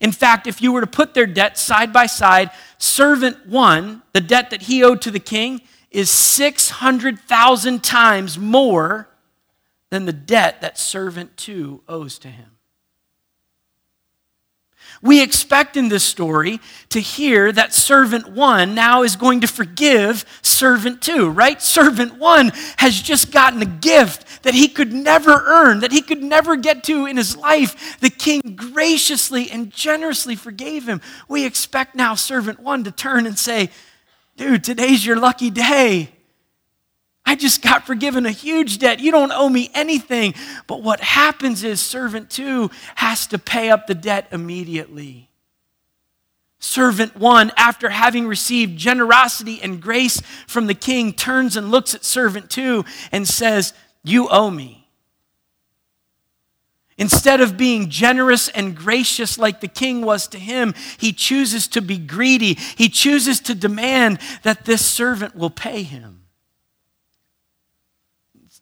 In 0.00 0.10
fact, 0.10 0.48
if 0.48 0.60
you 0.60 0.72
were 0.72 0.80
to 0.80 0.86
put 0.88 1.14
their 1.14 1.26
debt 1.26 1.56
side 1.56 1.92
by 1.92 2.06
side, 2.06 2.50
servant 2.78 3.46
one, 3.46 4.02
the 4.12 4.20
debt 4.20 4.50
that 4.50 4.62
he 4.62 4.82
owed 4.82 5.00
to 5.02 5.12
the 5.12 5.20
king, 5.20 5.60
is 5.92 6.10
600,000 6.10 7.84
times 7.84 8.38
more 8.38 9.08
than 9.90 10.06
the 10.06 10.12
debt 10.12 10.60
that 10.62 10.78
servant 10.78 11.36
two 11.36 11.82
owes 11.88 12.18
to 12.18 12.28
him. 12.28 12.56
We 15.02 15.20
expect 15.20 15.76
in 15.76 15.88
this 15.88 16.04
story 16.04 16.60
to 16.90 17.00
hear 17.00 17.50
that 17.50 17.74
servant 17.74 18.28
one 18.28 18.76
now 18.76 19.02
is 19.02 19.16
going 19.16 19.40
to 19.40 19.48
forgive 19.48 20.24
servant 20.42 21.02
two, 21.02 21.28
right? 21.28 21.60
Servant 21.60 22.18
one 22.18 22.52
has 22.76 23.02
just 23.02 23.32
gotten 23.32 23.60
a 23.60 23.66
gift 23.66 24.44
that 24.44 24.54
he 24.54 24.68
could 24.68 24.92
never 24.92 25.42
earn, 25.44 25.80
that 25.80 25.90
he 25.90 26.02
could 26.02 26.22
never 26.22 26.54
get 26.54 26.84
to 26.84 27.06
in 27.06 27.16
his 27.16 27.36
life. 27.36 27.98
The 27.98 28.10
king 28.10 28.40
graciously 28.54 29.50
and 29.50 29.72
generously 29.72 30.36
forgave 30.36 30.88
him. 30.88 31.00
We 31.28 31.44
expect 31.44 31.96
now 31.96 32.14
servant 32.14 32.60
one 32.60 32.84
to 32.84 32.92
turn 32.92 33.26
and 33.26 33.36
say, 33.36 33.70
Dude, 34.36 34.62
today's 34.62 35.04
your 35.04 35.16
lucky 35.16 35.50
day. 35.50 36.10
I 37.24 37.36
just 37.36 37.62
got 37.62 37.86
forgiven 37.86 38.26
a 38.26 38.30
huge 38.30 38.78
debt. 38.78 39.00
You 39.00 39.12
don't 39.12 39.32
owe 39.32 39.48
me 39.48 39.70
anything. 39.74 40.34
But 40.66 40.82
what 40.82 41.00
happens 41.00 41.62
is 41.62 41.80
servant 41.80 42.30
two 42.30 42.70
has 42.96 43.26
to 43.28 43.38
pay 43.38 43.70
up 43.70 43.86
the 43.86 43.94
debt 43.94 44.28
immediately. 44.32 45.30
Servant 46.58 47.16
one, 47.16 47.52
after 47.56 47.90
having 47.90 48.26
received 48.26 48.78
generosity 48.78 49.60
and 49.62 49.80
grace 49.80 50.20
from 50.46 50.66
the 50.66 50.74
king, 50.74 51.12
turns 51.12 51.56
and 51.56 51.70
looks 51.70 51.94
at 51.94 52.04
servant 52.04 52.50
two 52.50 52.84
and 53.10 53.26
says, 53.26 53.72
You 54.04 54.28
owe 54.28 54.50
me. 54.50 54.88
Instead 56.98 57.40
of 57.40 57.56
being 57.56 57.88
generous 57.88 58.48
and 58.48 58.76
gracious 58.76 59.38
like 59.38 59.60
the 59.60 59.68
king 59.68 60.02
was 60.02 60.28
to 60.28 60.38
him, 60.38 60.74
he 60.98 61.12
chooses 61.12 61.66
to 61.68 61.80
be 61.80 61.98
greedy. 61.98 62.54
He 62.76 62.88
chooses 62.88 63.40
to 63.40 63.54
demand 63.54 64.20
that 64.42 64.64
this 64.64 64.84
servant 64.84 65.34
will 65.34 65.50
pay 65.50 65.82
him 65.82 66.21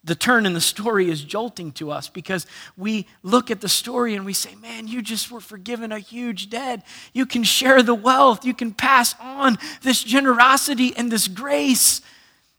the 0.03 0.15
turn 0.15 0.47
in 0.47 0.55
the 0.55 0.61
story 0.61 1.11
is 1.11 1.23
jolting 1.23 1.73
to 1.73 1.91
us 1.91 2.09
because 2.09 2.47
we 2.77 3.07
look 3.23 3.51
at 3.51 3.61
the 3.61 3.69
story 3.69 4.15
and 4.15 4.25
we 4.25 4.33
say, 4.33 4.55
Man, 4.55 4.89
you 4.89 5.03
just 5.03 5.31
were 5.31 5.41
forgiven 5.41 5.93
a 5.93 5.99
huge 5.99 6.49
debt. 6.49 6.85
You 7.13 7.27
can 7.27 7.43
share 7.43 7.83
the 7.83 7.95
wealth, 7.95 8.45
you 8.45 8.55
can 8.55 8.73
pass 8.73 9.15
on 9.21 9.59
this 9.83 10.03
generosity 10.03 10.95
and 10.97 11.11
this 11.11 11.29
grace. 11.29 12.01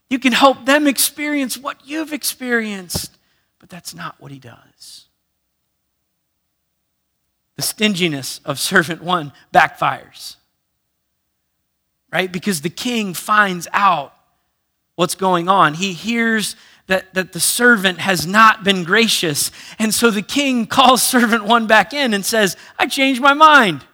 You 0.08 0.18
can 0.18 0.32
help 0.32 0.66
them 0.66 0.86
experience 0.86 1.56
what 1.56 1.86
you've 1.86 2.12
experienced. 2.12 3.16
But 3.58 3.70
that's 3.70 3.94
not 3.94 4.20
what 4.20 4.30
he 4.30 4.38
does. 4.38 5.06
The 7.56 7.62
stinginess 7.62 8.40
of 8.44 8.58
servant 8.58 9.02
one 9.02 9.32
backfires, 9.54 10.36
right? 12.12 12.30
Because 12.30 12.60
the 12.60 12.70
king 12.70 13.14
finds 13.14 13.68
out 13.72 14.14
what's 14.96 15.14
going 15.14 15.48
on. 15.48 15.74
He 15.74 15.92
hears 15.92 16.56
that, 16.86 17.14
that 17.14 17.32
the 17.32 17.40
servant 17.40 17.98
has 17.98 18.26
not 18.26 18.64
been 18.64 18.84
gracious. 18.84 19.50
And 19.78 19.94
so 19.94 20.10
the 20.10 20.22
king 20.22 20.66
calls 20.78 21.02
servant 21.02 21.44
one 21.44 21.66
back 21.66 21.92
in 21.92 22.14
and 22.14 22.24
says, 22.24 22.56
I 22.78 22.86
changed 22.86 23.20
my 23.20 23.34
mind. 23.34 23.84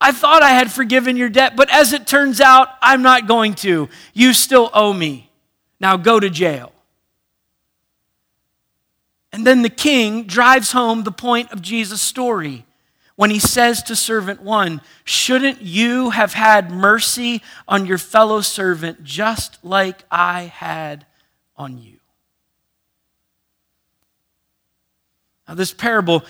I 0.00 0.12
thought 0.12 0.42
I 0.42 0.50
had 0.50 0.72
forgiven 0.72 1.16
your 1.16 1.28
debt, 1.28 1.56
but 1.56 1.68
as 1.70 1.92
it 1.92 2.06
turns 2.06 2.40
out, 2.40 2.68
I'm 2.80 3.02
not 3.02 3.28
going 3.28 3.54
to. 3.56 3.90
You 4.14 4.32
still 4.32 4.70
owe 4.72 4.94
me. 4.94 5.30
Now 5.78 5.98
go 5.98 6.18
to 6.18 6.30
jail. 6.30 6.72
And 9.32 9.46
then 9.46 9.62
the 9.62 9.68
king 9.68 10.24
drives 10.24 10.72
home 10.72 11.02
the 11.02 11.12
point 11.12 11.52
of 11.52 11.62
Jesus' 11.62 12.00
story 12.00 12.64
when 13.14 13.30
he 13.30 13.38
says 13.38 13.82
to 13.82 13.94
servant 13.94 14.40
one, 14.40 14.80
Shouldn't 15.04 15.60
you 15.60 16.10
have 16.10 16.32
had 16.32 16.70
mercy 16.70 17.42
on 17.68 17.84
your 17.84 17.98
fellow 17.98 18.40
servant 18.40 19.04
just 19.04 19.62
like 19.62 20.04
I 20.10 20.44
had 20.44 21.04
on 21.60 21.76
you. 21.76 21.98
Now, 25.46 25.54
this 25.54 25.74
parable, 25.74 26.24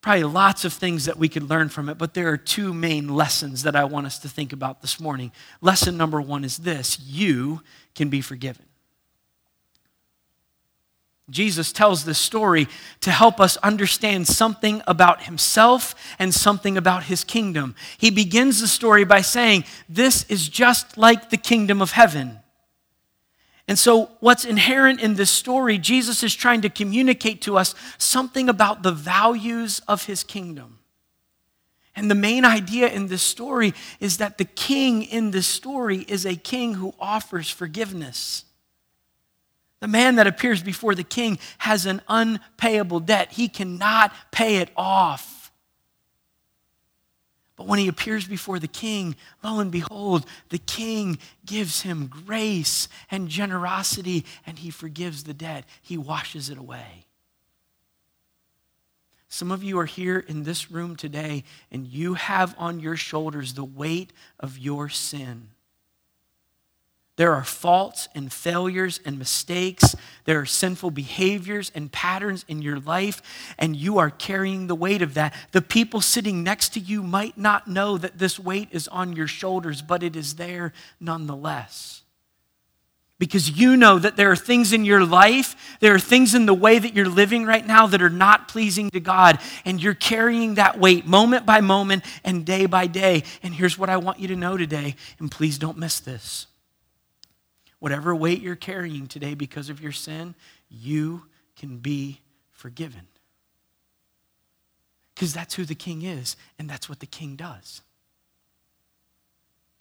probably 0.00 0.24
lots 0.24 0.64
of 0.64 0.72
things 0.72 1.04
that 1.04 1.18
we 1.18 1.28
could 1.28 1.50
learn 1.50 1.68
from 1.68 1.90
it, 1.90 1.98
but 1.98 2.14
there 2.14 2.28
are 2.28 2.38
two 2.38 2.72
main 2.72 3.14
lessons 3.14 3.64
that 3.64 3.76
I 3.76 3.84
want 3.84 4.06
us 4.06 4.18
to 4.20 4.28
think 4.28 4.54
about 4.54 4.80
this 4.80 4.98
morning. 4.98 5.32
Lesson 5.60 5.98
number 5.98 6.20
one 6.20 6.44
is 6.44 6.56
this 6.56 6.98
you 6.98 7.60
can 7.94 8.08
be 8.08 8.22
forgiven. 8.22 8.64
Jesus 11.28 11.72
tells 11.72 12.04
this 12.04 12.18
story 12.18 12.68
to 13.00 13.10
help 13.10 13.40
us 13.40 13.56
understand 13.58 14.26
something 14.26 14.82
about 14.86 15.24
himself 15.24 15.94
and 16.18 16.32
something 16.32 16.76
about 16.76 17.04
his 17.04 17.22
kingdom. 17.22 17.74
He 17.98 18.10
begins 18.10 18.60
the 18.60 18.68
story 18.68 19.04
by 19.04 19.20
saying, 19.20 19.64
This 19.88 20.24
is 20.30 20.48
just 20.48 20.96
like 20.96 21.28
the 21.30 21.38
kingdom 21.38 21.82
of 21.82 21.92
heaven. 21.92 22.40
And 23.66 23.78
so, 23.78 24.10
what's 24.20 24.44
inherent 24.44 25.00
in 25.00 25.14
this 25.14 25.30
story, 25.30 25.78
Jesus 25.78 26.22
is 26.22 26.34
trying 26.34 26.60
to 26.62 26.68
communicate 26.68 27.40
to 27.42 27.56
us 27.56 27.74
something 27.96 28.48
about 28.48 28.82
the 28.82 28.92
values 28.92 29.80
of 29.88 30.04
his 30.04 30.22
kingdom. 30.22 30.78
And 31.96 32.10
the 32.10 32.14
main 32.14 32.44
idea 32.44 32.88
in 32.88 33.06
this 33.06 33.22
story 33.22 33.72
is 34.00 34.18
that 34.18 34.36
the 34.36 34.44
king 34.44 35.02
in 35.02 35.30
this 35.30 35.46
story 35.46 35.98
is 36.08 36.26
a 36.26 36.36
king 36.36 36.74
who 36.74 36.92
offers 36.98 37.48
forgiveness. 37.48 38.44
The 39.80 39.88
man 39.88 40.16
that 40.16 40.26
appears 40.26 40.62
before 40.62 40.94
the 40.94 41.04
king 41.04 41.38
has 41.58 41.86
an 41.86 42.02
unpayable 42.08 43.00
debt, 43.00 43.32
he 43.32 43.48
cannot 43.48 44.12
pay 44.30 44.56
it 44.56 44.70
off. 44.76 45.33
But 47.56 47.66
when 47.66 47.78
he 47.78 47.88
appears 47.88 48.26
before 48.26 48.58
the 48.58 48.66
king, 48.66 49.14
lo 49.42 49.60
and 49.60 49.70
behold, 49.70 50.26
the 50.48 50.58
king 50.58 51.18
gives 51.46 51.82
him 51.82 52.08
grace 52.08 52.88
and 53.10 53.28
generosity, 53.28 54.24
and 54.44 54.58
he 54.58 54.70
forgives 54.70 55.22
the 55.22 55.34
debt. 55.34 55.64
He 55.80 55.96
washes 55.96 56.50
it 56.50 56.58
away. 56.58 57.06
Some 59.28 59.50
of 59.50 59.62
you 59.62 59.78
are 59.78 59.86
here 59.86 60.18
in 60.18 60.42
this 60.42 60.70
room 60.70 60.96
today, 60.96 61.44
and 61.70 61.86
you 61.86 62.14
have 62.14 62.54
on 62.58 62.80
your 62.80 62.96
shoulders 62.96 63.54
the 63.54 63.64
weight 63.64 64.12
of 64.38 64.58
your 64.58 64.88
sin. 64.88 65.50
There 67.16 67.32
are 67.32 67.44
faults 67.44 68.08
and 68.14 68.32
failures 68.32 68.98
and 69.04 69.18
mistakes. 69.18 69.94
There 70.24 70.40
are 70.40 70.46
sinful 70.46 70.90
behaviors 70.90 71.70
and 71.72 71.92
patterns 71.92 72.44
in 72.48 72.60
your 72.60 72.80
life, 72.80 73.22
and 73.56 73.76
you 73.76 73.98
are 73.98 74.10
carrying 74.10 74.66
the 74.66 74.74
weight 74.74 75.00
of 75.00 75.14
that. 75.14 75.32
The 75.52 75.62
people 75.62 76.00
sitting 76.00 76.42
next 76.42 76.70
to 76.70 76.80
you 76.80 77.04
might 77.04 77.38
not 77.38 77.68
know 77.68 77.98
that 77.98 78.18
this 78.18 78.40
weight 78.40 78.68
is 78.72 78.88
on 78.88 79.12
your 79.12 79.28
shoulders, 79.28 79.80
but 79.80 80.02
it 80.02 80.16
is 80.16 80.34
there 80.34 80.72
nonetheless. 80.98 82.02
Because 83.20 83.48
you 83.48 83.76
know 83.76 84.00
that 84.00 84.16
there 84.16 84.32
are 84.32 84.36
things 84.36 84.72
in 84.72 84.84
your 84.84 85.06
life, 85.06 85.78
there 85.78 85.94
are 85.94 86.00
things 86.00 86.34
in 86.34 86.46
the 86.46 86.52
way 86.52 86.80
that 86.80 86.96
you're 86.96 87.08
living 87.08 87.46
right 87.46 87.64
now 87.64 87.86
that 87.86 88.02
are 88.02 88.10
not 88.10 88.48
pleasing 88.48 88.90
to 88.90 88.98
God, 88.98 89.38
and 89.64 89.80
you're 89.80 89.94
carrying 89.94 90.54
that 90.54 90.80
weight 90.80 91.06
moment 91.06 91.46
by 91.46 91.60
moment 91.60 92.04
and 92.24 92.44
day 92.44 92.66
by 92.66 92.88
day. 92.88 93.22
And 93.44 93.54
here's 93.54 93.78
what 93.78 93.88
I 93.88 93.98
want 93.98 94.18
you 94.18 94.26
to 94.28 94.36
know 94.36 94.56
today, 94.56 94.96
and 95.20 95.30
please 95.30 95.58
don't 95.58 95.78
miss 95.78 96.00
this 96.00 96.48
whatever 97.84 98.16
weight 98.16 98.40
you're 98.40 98.56
carrying 98.56 99.06
today 99.06 99.34
because 99.34 99.68
of 99.68 99.78
your 99.78 99.92
sin, 99.92 100.34
you 100.70 101.26
can 101.54 101.76
be 101.76 102.18
forgiven. 102.50 103.06
Because 105.14 105.34
that's 105.34 105.52
who 105.52 105.66
the 105.66 105.74
king 105.74 106.00
is, 106.00 106.34
and 106.58 106.66
that's 106.66 106.88
what 106.88 107.00
the 107.00 107.06
king 107.06 107.36
does. 107.36 107.82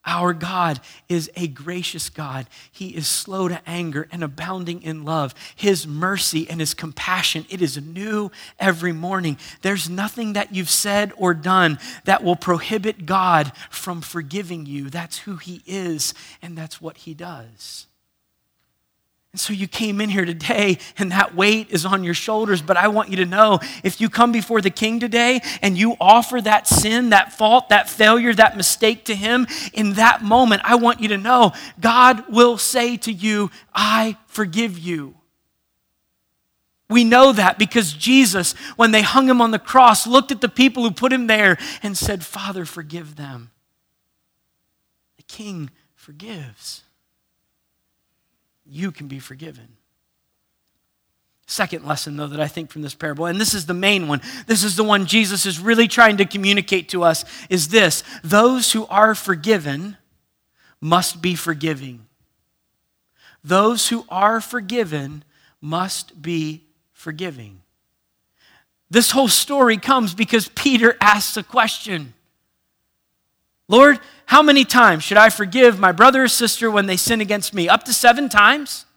Our 0.05 0.33
God 0.33 0.81
is 1.07 1.31
a 1.37 1.47
gracious 1.47 2.09
God. 2.09 2.47
He 2.69 2.89
is 2.89 3.07
slow 3.07 3.47
to 3.47 3.61
anger 3.65 4.09
and 4.11 4.21
abounding 4.21 4.83
in 4.83 5.05
love. 5.05 5.33
His 5.55 5.87
mercy 5.87 6.45
and 6.49 6.59
his 6.59 6.73
compassion, 6.73 7.45
it 7.49 7.61
is 7.61 7.81
new 7.81 8.31
every 8.59 8.91
morning. 8.91 9.37
There's 9.61 9.89
nothing 9.89 10.33
that 10.33 10.53
you've 10.53 10.69
said 10.69 11.13
or 11.15 11.33
done 11.33 11.79
that 12.03 12.21
will 12.21 12.35
prohibit 12.35 13.05
God 13.05 13.53
from 13.69 14.01
forgiving 14.01 14.65
you. 14.65 14.89
That's 14.89 15.19
who 15.19 15.37
he 15.37 15.61
is, 15.65 16.13
and 16.41 16.57
that's 16.57 16.81
what 16.81 16.97
he 16.97 17.13
does. 17.13 17.87
And 19.33 19.39
so 19.39 19.51
you 19.51 19.67
came 19.67 19.99
in 19.99 20.09
here 20.09 20.25
today 20.25 20.77
and 20.95 21.11
that 21.11 21.33
weight 21.33 21.71
is 21.71 21.85
on 21.85 22.03
your 22.03 22.13
shoulders. 22.13 22.61
But 22.61 22.77
I 22.77 22.87
want 22.87 23.09
you 23.09 23.15
to 23.17 23.25
know 23.25 23.59
if 23.83 23.99
you 23.99 24.07
come 24.07 24.31
before 24.31 24.61
the 24.61 24.69
King 24.69 24.99
today 24.99 25.41
and 25.63 25.75
you 25.75 25.97
offer 25.99 26.39
that 26.39 26.67
sin, 26.67 27.09
that 27.09 27.33
fault, 27.33 27.69
that 27.69 27.89
failure, 27.89 28.31
that 28.35 28.55
mistake 28.55 29.05
to 29.05 29.15
Him, 29.15 29.47
in 29.73 29.93
that 29.93 30.21
moment, 30.21 30.61
I 30.63 30.75
want 30.75 31.01
you 31.01 31.07
to 31.09 31.17
know 31.17 31.53
God 31.79 32.31
will 32.31 32.59
say 32.59 32.95
to 32.97 33.11
you, 33.11 33.49
I 33.73 34.17
forgive 34.27 34.77
you. 34.77 35.15
We 36.87 37.03
know 37.03 37.31
that 37.31 37.57
because 37.57 37.91
Jesus, 37.91 38.53
when 38.75 38.91
they 38.91 39.01
hung 39.01 39.27
him 39.27 39.41
on 39.41 39.49
the 39.49 39.57
cross, 39.57 40.05
looked 40.05 40.31
at 40.31 40.41
the 40.41 40.49
people 40.49 40.83
who 40.83 40.91
put 40.91 41.11
him 41.11 41.25
there 41.25 41.57
and 41.81 41.97
said, 41.97 42.23
Father, 42.23 42.65
forgive 42.65 43.15
them. 43.15 43.49
The 45.17 45.23
King 45.23 45.71
forgives 45.95 46.83
you 48.73 48.91
can 48.91 49.07
be 49.07 49.19
forgiven. 49.19 49.67
Second 51.45 51.85
lesson, 51.85 52.17
though, 52.17 52.27
that 52.27 52.39
I 52.39 52.47
think 52.47 52.71
from 52.71 52.81
this 52.81 52.95
parable, 52.95 53.25
and 53.25 53.39
this 53.39 53.53
is 53.53 53.65
the 53.65 53.73
main 53.73 54.07
one, 54.07 54.21
this 54.47 54.63
is 54.63 54.75
the 54.75 54.83
one 54.83 55.05
Jesus 55.05 55.45
is 55.45 55.59
really 55.59 55.87
trying 55.87 56.17
to 56.17 56.25
communicate 56.25 56.89
to 56.89 57.03
us, 57.03 57.25
is 57.49 57.67
this 57.67 58.03
those 58.23 58.71
who 58.71 58.85
are 58.87 59.13
forgiven 59.13 59.97
must 60.81 61.21
be 61.21 61.35
forgiving. 61.35 62.07
Those 63.43 63.89
who 63.89 64.05
are 64.09 64.41
forgiven 64.41 65.23
must 65.61 66.21
be 66.21 66.63
forgiving. 66.93 67.61
This 68.89 69.11
whole 69.11 69.27
story 69.27 69.77
comes 69.77 70.13
because 70.13 70.47
Peter 70.49 70.95
asks 71.01 71.37
a 71.37 71.43
question 71.43 72.13
Lord, 73.67 73.99
how 74.33 74.41
many 74.41 74.65
times 74.65 75.03
should 75.03 75.17
I 75.17 75.29
forgive 75.29 75.77
my 75.77 75.91
brother 75.91 76.23
or 76.23 76.27
sister 76.27 76.71
when 76.71 76.87
they 76.87 76.97
sin 76.97 77.21
against 77.21 77.53
me? 77.53 77.69
Up 77.69 77.83
to 77.83 77.93
seven 77.93 78.29
times? 78.29 78.87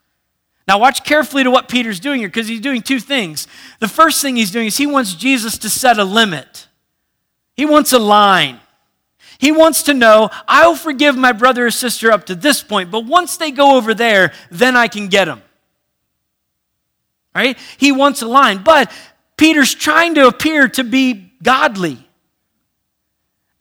Now, 0.67 0.79
watch 0.79 1.05
carefully 1.05 1.45
to 1.45 1.51
what 1.51 1.69
Peter's 1.69 2.01
doing 2.01 2.21
here 2.21 2.29
because 2.29 2.49
he's 2.49 2.63
doing 2.63 2.81
two 2.81 2.99
things. 2.99 3.47
The 3.79 3.87
first 3.87 4.23
thing 4.23 4.37
he's 4.37 4.51
doing 4.51 4.69
is 4.69 4.79
he 4.79 4.87
wants 4.87 5.13
Jesus 5.13 5.59
to 5.59 5.69
set 5.69 5.99
a 5.99 6.05
limit, 6.05 6.69
he 7.55 7.67
wants 7.67 7.93
a 7.93 7.99
line. 7.99 8.61
He 9.37 9.53
wants 9.53 9.83
to 9.83 9.93
know, 9.93 10.31
I'll 10.49 10.75
forgive 10.75 11.15
my 11.15 11.33
brother 11.33 11.67
or 11.67 11.71
sister 11.71 12.11
up 12.11 12.25
to 12.27 12.35
this 12.35 12.63
point, 12.63 12.91
but 12.91 13.05
once 13.05 13.37
they 13.37 13.51
go 13.51 13.77
over 13.77 13.93
there, 13.93 14.33
then 14.51 14.75
I 14.75 14.89
can 14.89 15.09
get 15.09 15.27
them. 15.27 15.43
Right? 17.35 17.59
He 17.77 17.93
wants 17.93 18.23
a 18.23 18.27
line. 18.27 18.63
But 18.63 18.91
Peter's 19.37 19.75
trying 19.75 20.15
to 20.15 20.29
appear 20.29 20.69
to 20.69 20.85
be 20.85 21.35
godly. 21.43 22.06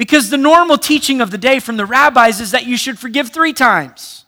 Because 0.05 0.29
the 0.29 0.38
normal 0.38 0.77
teaching 0.77 1.19
of 1.19 1.31
the 1.31 1.38
day 1.39 1.59
from 1.59 1.77
the 1.77 1.85
rabbis 1.88 2.39
is 2.39 2.51
that 2.51 2.67
you 2.67 2.77
should 2.77 3.00
forgive 3.00 3.29
three 3.29 3.53
times. 3.53 4.25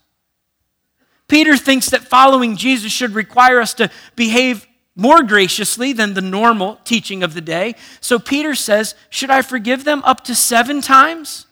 Peter 1.27 1.55
thinks 1.55 1.91
that 1.91 2.01
following 2.01 2.57
Jesus 2.57 2.91
should 2.91 3.12
require 3.12 3.62
us 3.62 3.75
to 3.75 3.91
behave 4.15 4.65
more 4.96 5.22
graciously 5.22 5.93
than 5.93 6.15
the 6.15 6.22
normal 6.22 6.79
teaching 6.84 7.22
of 7.22 7.36
the 7.36 7.41
day. 7.41 7.75
So 8.01 8.17
Peter 8.17 8.55
says, 8.55 8.96
Should 9.12 9.29
I 9.29 9.43
forgive 9.43 9.84
them 9.84 10.01
up 10.03 10.24
to 10.24 10.34
seven 10.34 10.81
times? 10.81 11.46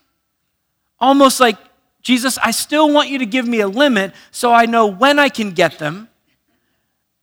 Almost 1.00 1.40
like, 1.40 1.60
Jesus, 2.02 2.40
I 2.40 2.50
still 2.50 2.92
want 2.92 3.10
you 3.10 3.20
to 3.20 3.28
give 3.28 3.48
me 3.48 3.60
a 3.60 3.68
limit 3.68 4.12
so 4.32 4.52
I 4.52 4.66
know 4.66 4.88
when 4.88 5.20
I 5.20 5.30
can 5.30 5.52
get 5.52 5.78
them, 5.78 6.10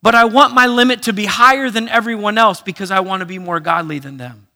but 0.03 0.15
I 0.15 0.27
want 0.27 0.55
my 0.55 0.67
limit 0.67 1.03
to 1.03 1.13
be 1.13 1.25
higher 1.25 1.69
than 1.69 1.89
everyone 1.89 2.39
else 2.39 2.61
because 2.61 2.93
I 2.93 3.01
want 3.01 3.23
to 3.23 3.27
be 3.27 3.41
more 3.41 3.59
godly 3.59 3.99
than 3.99 4.19
them. 4.19 4.47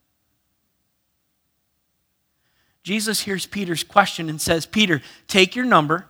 Jesus 2.87 3.19
hears 3.19 3.45
Peter's 3.45 3.83
question 3.83 4.29
and 4.29 4.39
says, 4.39 4.65
Peter, 4.65 5.01
take 5.27 5.57
your 5.57 5.65
number, 5.65 6.05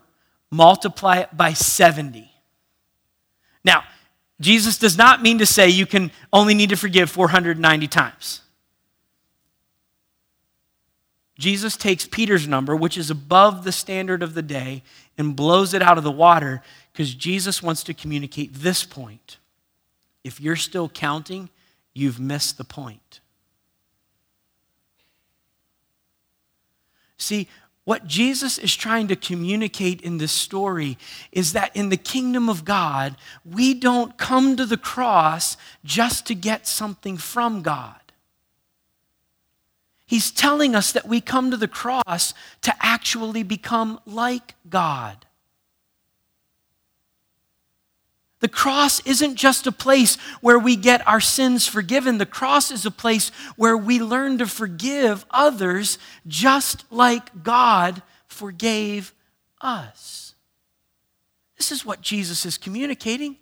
multiply 0.51 1.17
it 1.17 1.35
by 1.35 1.53
70. 1.53 2.31
Now, 3.65 3.83
Jesus 4.39 4.77
does 4.77 4.95
not 4.95 5.23
mean 5.23 5.39
to 5.39 5.47
say 5.47 5.69
you 5.69 5.87
can 5.87 6.11
only 6.31 6.53
need 6.53 6.69
to 6.69 6.77
forgive 6.77 7.09
490 7.09 7.87
times. 7.87 8.41
Jesus 11.39 11.75
takes 11.77 12.05
Peter's 12.05 12.47
number, 12.47 12.75
which 12.75 12.95
is 12.95 13.09
above 13.09 13.63
the 13.63 13.71
standard 13.71 14.21
of 14.21 14.35
the 14.35 14.43
day, 14.43 14.83
and 15.17 15.35
blows 15.35 15.73
it 15.73 15.81
out 15.81 15.97
of 15.97 16.03
the 16.03 16.11
water 16.11 16.61
because 16.93 17.15
Jesus 17.15 17.63
wants 17.63 17.81
to 17.85 17.93
communicate 17.95 18.53
this 18.53 18.83
point. 18.83 19.37
If 20.23 20.39
you're 20.39 20.55
still 20.55 20.89
counting, 20.89 21.49
you've 21.95 22.19
missed 22.19 22.59
the 22.59 22.63
point. 22.63 23.21
See, 27.17 27.47
what 27.83 28.05
Jesus 28.05 28.57
is 28.57 28.75
trying 28.75 29.07
to 29.07 29.15
communicate 29.15 30.01
in 30.01 30.17
this 30.17 30.31
story 30.31 30.97
is 31.31 31.53
that 31.53 31.73
in 31.75 31.89
the 31.89 31.97
kingdom 31.97 32.49
of 32.49 32.65
God, 32.65 33.15
we 33.45 33.73
don't 33.73 34.17
come 34.17 34.57
to 34.57 34.65
the 34.65 34.77
cross 34.77 35.55
just 35.85 36.25
to 36.27 36.35
get 36.35 36.67
something 36.67 37.17
from 37.17 37.61
God. 37.61 37.95
He's 40.05 40.31
telling 40.31 40.73
us 40.73 40.93
that 40.93 41.07
we 41.07 41.21
come 41.21 41.51
to 41.51 41.57
the 41.57 41.67
cross 41.67 42.33
to 42.61 42.73
actually 42.81 43.43
become 43.43 43.99
like 44.05 44.55
God. 44.69 45.26
The 48.39 48.47
cross 48.47 48.99
isn't 49.05 49.35
just 49.35 49.65
a 49.65 49.71
place 49.71 50.15
where 50.41 50.59
we 50.59 50.75
get 50.75 51.07
our 51.07 51.19
sins 51.19 51.67
forgiven. 51.67 52.19
The 52.19 52.25
cross 52.25 52.69
is 52.69 52.85
a 52.85 52.91
place 52.91 53.29
where 53.55 53.75
we 53.75 53.99
learn 53.99 54.37
to 54.37 54.47
forgive 54.47 55.25
others 55.31 55.97
just 56.27 56.85
like 56.91 57.43
God 57.43 58.03
forgave 58.27 59.13
us. 59.59 60.35
This 61.57 61.71
is 61.71 61.83
what 61.83 62.01
Jesus 62.01 62.45
is 62.45 62.59
communicating. 62.59 63.37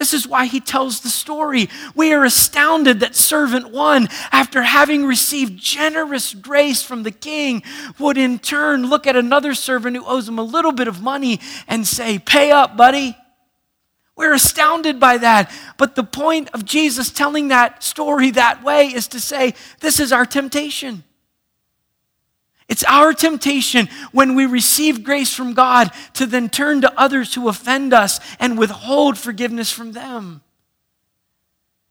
This 0.00 0.14
is 0.14 0.26
why 0.26 0.46
he 0.46 0.60
tells 0.60 1.00
the 1.00 1.10
story. 1.10 1.68
We 1.94 2.12
are 2.14 2.24
astounded 2.24 3.00
that 3.00 3.14
servant 3.14 3.70
one, 3.70 4.08
after 4.32 4.62
having 4.62 5.04
received 5.04 5.60
generous 5.60 6.32
grace 6.32 6.82
from 6.82 7.02
the 7.02 7.10
king, 7.10 7.62
would 7.98 8.16
in 8.16 8.38
turn 8.38 8.88
look 8.88 9.06
at 9.06 9.14
another 9.14 9.52
servant 9.52 9.96
who 9.96 10.06
owes 10.06 10.26
him 10.26 10.38
a 10.38 10.42
little 10.42 10.72
bit 10.72 10.88
of 10.88 11.02
money 11.02 11.38
and 11.68 11.86
say, 11.86 12.18
Pay 12.18 12.50
up, 12.50 12.78
buddy. 12.78 13.14
We're 14.20 14.34
astounded 14.34 15.00
by 15.00 15.16
that. 15.16 15.50
But 15.78 15.94
the 15.94 16.04
point 16.04 16.50
of 16.52 16.66
Jesus 16.66 17.08
telling 17.08 17.48
that 17.48 17.82
story 17.82 18.30
that 18.32 18.62
way 18.62 18.88
is 18.88 19.08
to 19.08 19.18
say, 19.18 19.54
this 19.80 19.98
is 19.98 20.12
our 20.12 20.26
temptation. 20.26 21.04
It's 22.68 22.84
our 22.84 23.14
temptation 23.14 23.88
when 24.12 24.34
we 24.34 24.44
receive 24.44 25.04
grace 25.04 25.34
from 25.34 25.54
God 25.54 25.90
to 26.12 26.26
then 26.26 26.50
turn 26.50 26.82
to 26.82 27.00
others 27.00 27.32
who 27.32 27.48
offend 27.48 27.94
us 27.94 28.20
and 28.38 28.58
withhold 28.58 29.16
forgiveness 29.16 29.72
from 29.72 29.92
them. 29.92 30.42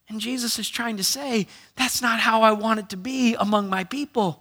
And 0.08 0.20
Jesus 0.20 0.56
is 0.60 0.68
trying 0.68 0.98
to 0.98 1.04
say, 1.04 1.48
that's 1.74 2.00
not 2.00 2.20
how 2.20 2.42
I 2.42 2.52
want 2.52 2.78
it 2.78 2.90
to 2.90 2.96
be 2.96 3.34
among 3.34 3.68
my 3.68 3.82
people. 3.82 4.40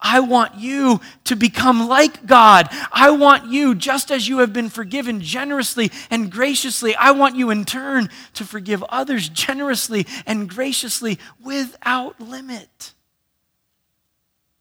I 0.00 0.20
want 0.20 0.56
you 0.56 1.00
to 1.24 1.36
become 1.36 1.88
like 1.88 2.26
God. 2.26 2.68
I 2.92 3.10
want 3.10 3.50
you, 3.50 3.74
just 3.74 4.10
as 4.10 4.28
you 4.28 4.38
have 4.38 4.52
been 4.52 4.68
forgiven 4.68 5.20
generously 5.20 5.90
and 6.10 6.30
graciously, 6.30 6.94
I 6.94 7.12
want 7.12 7.36
you 7.36 7.50
in 7.50 7.64
turn 7.64 8.10
to 8.34 8.44
forgive 8.44 8.82
others 8.84 9.28
generously 9.28 10.06
and 10.26 10.48
graciously 10.48 11.18
without 11.42 12.20
limit. 12.20 12.92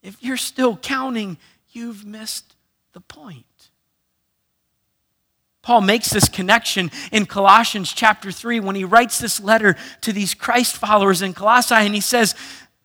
If 0.02 0.24
you're 0.24 0.38
still 0.38 0.78
counting, 0.78 1.38
you've 1.72 2.06
missed 2.06 2.56
the 2.94 3.02
point. 3.02 3.46
Paul 5.62 5.80
makes 5.80 6.10
this 6.10 6.28
connection 6.28 6.92
in 7.12 7.26
Colossians 7.26 7.94
chapter 7.94 8.32
3 8.34 8.60
when 8.60 8.76
he 8.76 8.84
writes 8.84 9.18
this 9.18 9.40
letter 9.40 9.78
to 10.02 10.12
these 10.12 10.34
Christ 10.34 10.76
followers 10.76 11.22
in 11.22 11.34
Colossae, 11.34 11.74
and 11.76 11.96
he 11.96 12.02
says, 12.02 12.36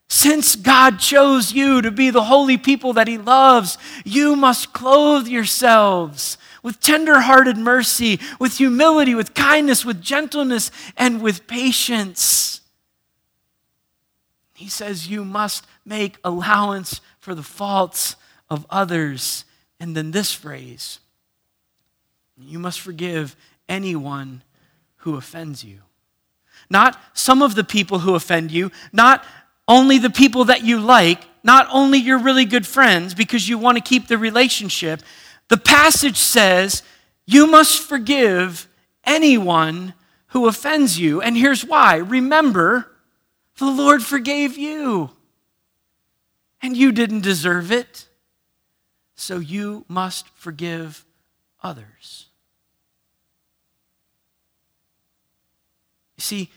since 0.08 0.56
God 0.56 0.98
chose 0.98 1.52
you 1.52 1.82
to 1.82 1.90
be 1.90 2.10
the 2.10 2.24
holy 2.24 2.56
people 2.56 2.94
that 2.94 3.08
He 3.08 3.18
loves, 3.18 3.76
you 4.04 4.36
must 4.36 4.72
clothe 4.72 5.28
yourselves 5.28 6.38
with 6.62 6.80
tender-hearted 6.80 7.56
mercy, 7.56 8.18
with 8.40 8.56
humility, 8.56 9.14
with 9.14 9.34
kindness, 9.34 9.84
with 9.84 10.02
gentleness, 10.02 10.70
and 10.96 11.20
with 11.22 11.46
patience. 11.46 12.62
He 14.54 14.68
says 14.68 15.08
you 15.08 15.24
must 15.24 15.66
make 15.84 16.18
allowance 16.24 17.00
for 17.20 17.34
the 17.34 17.42
faults 17.42 18.16
of 18.50 18.66
others. 18.70 19.44
And 19.78 19.96
then 19.96 20.10
this 20.10 20.32
phrase 20.32 21.00
you 22.40 22.58
must 22.58 22.80
forgive 22.80 23.36
anyone 23.68 24.42
who 24.98 25.16
offends 25.16 25.64
you. 25.64 25.78
Not 26.70 27.00
some 27.14 27.42
of 27.42 27.54
the 27.54 27.64
people 27.64 28.00
who 28.00 28.14
offend 28.14 28.50
you, 28.50 28.70
not 28.92 29.24
only 29.68 29.98
the 29.98 30.10
people 30.10 30.46
that 30.46 30.64
you 30.64 30.80
like, 30.80 31.22
not 31.44 31.68
only 31.70 31.98
your 31.98 32.18
really 32.18 32.46
good 32.46 32.66
friends 32.66 33.14
because 33.14 33.48
you 33.48 33.58
want 33.58 33.76
to 33.76 33.84
keep 33.84 34.08
the 34.08 34.18
relationship, 34.18 35.02
the 35.48 35.58
passage 35.58 36.16
says 36.16 36.82
you 37.26 37.46
must 37.46 37.80
forgive 37.80 38.66
anyone 39.04 39.94
who 40.28 40.48
offends 40.48 40.98
you. 40.98 41.20
And 41.20 41.36
here's 41.36 41.64
why 41.64 41.96
remember, 41.96 42.90
the 43.58 43.70
Lord 43.70 44.02
forgave 44.02 44.56
you, 44.56 45.10
and 46.62 46.76
you 46.76 46.92
didn't 46.92 47.20
deserve 47.20 47.70
it. 47.70 48.08
So 49.14 49.38
you 49.38 49.84
must 49.88 50.28
forgive 50.28 51.04
others. 51.62 52.26
You 56.16 56.22
see, 56.22 56.50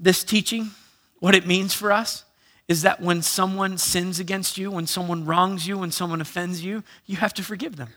this 0.00 0.22
teaching, 0.24 0.70
what 1.20 1.34
it 1.34 1.46
means 1.46 1.74
for 1.74 1.92
us, 1.92 2.24
is 2.68 2.82
that 2.82 3.00
when 3.00 3.22
someone 3.22 3.78
sins 3.78 4.20
against 4.20 4.58
you, 4.58 4.70
when 4.70 4.86
someone 4.86 5.24
wrongs 5.24 5.66
you, 5.66 5.78
when 5.78 5.90
someone 5.90 6.20
offends 6.20 6.62
you, 6.62 6.84
you 7.06 7.16
have 7.16 7.32
to 7.34 7.42
forgive 7.42 7.76
them. 7.76 7.88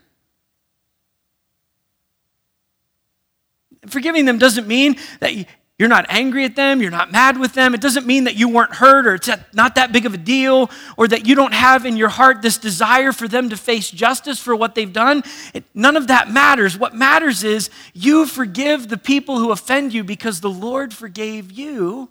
Forgiving 3.87 4.25
them 4.25 4.37
doesn't 4.37 4.67
mean 4.67 4.95
that 5.19 5.33
you're 5.77 5.89
not 5.89 6.05
angry 6.09 6.45
at 6.45 6.55
them, 6.55 6.79
you're 6.79 6.91
not 6.91 7.11
mad 7.11 7.39
with 7.39 7.53
them. 7.53 7.73
It 7.73 7.81
doesn't 7.81 8.05
mean 8.05 8.25
that 8.25 8.35
you 8.35 8.47
weren't 8.47 8.75
hurt 8.75 9.07
or 9.07 9.15
it's 9.15 9.27
not 9.51 9.75
that 9.75 9.91
big 9.91 10.05
of 10.05 10.13
a 10.13 10.17
deal 10.17 10.69
or 10.95 11.07
that 11.07 11.25
you 11.25 11.33
don't 11.33 11.55
have 11.55 11.85
in 11.87 11.97
your 11.97 12.09
heart 12.09 12.43
this 12.43 12.59
desire 12.59 13.11
for 13.11 13.27
them 13.27 13.49
to 13.49 13.57
face 13.57 13.89
justice 13.89 14.39
for 14.39 14.55
what 14.55 14.75
they've 14.75 14.93
done. 14.93 15.23
It, 15.55 15.63
none 15.73 15.97
of 15.97 16.07
that 16.07 16.29
matters. 16.29 16.77
What 16.77 16.93
matters 16.93 17.43
is 17.43 17.71
you 17.93 18.27
forgive 18.27 18.89
the 18.89 18.97
people 18.97 19.39
who 19.39 19.51
offend 19.51 19.91
you 19.91 20.03
because 20.03 20.39
the 20.39 20.51
Lord 20.51 20.93
forgave 20.93 21.51
you 21.51 22.09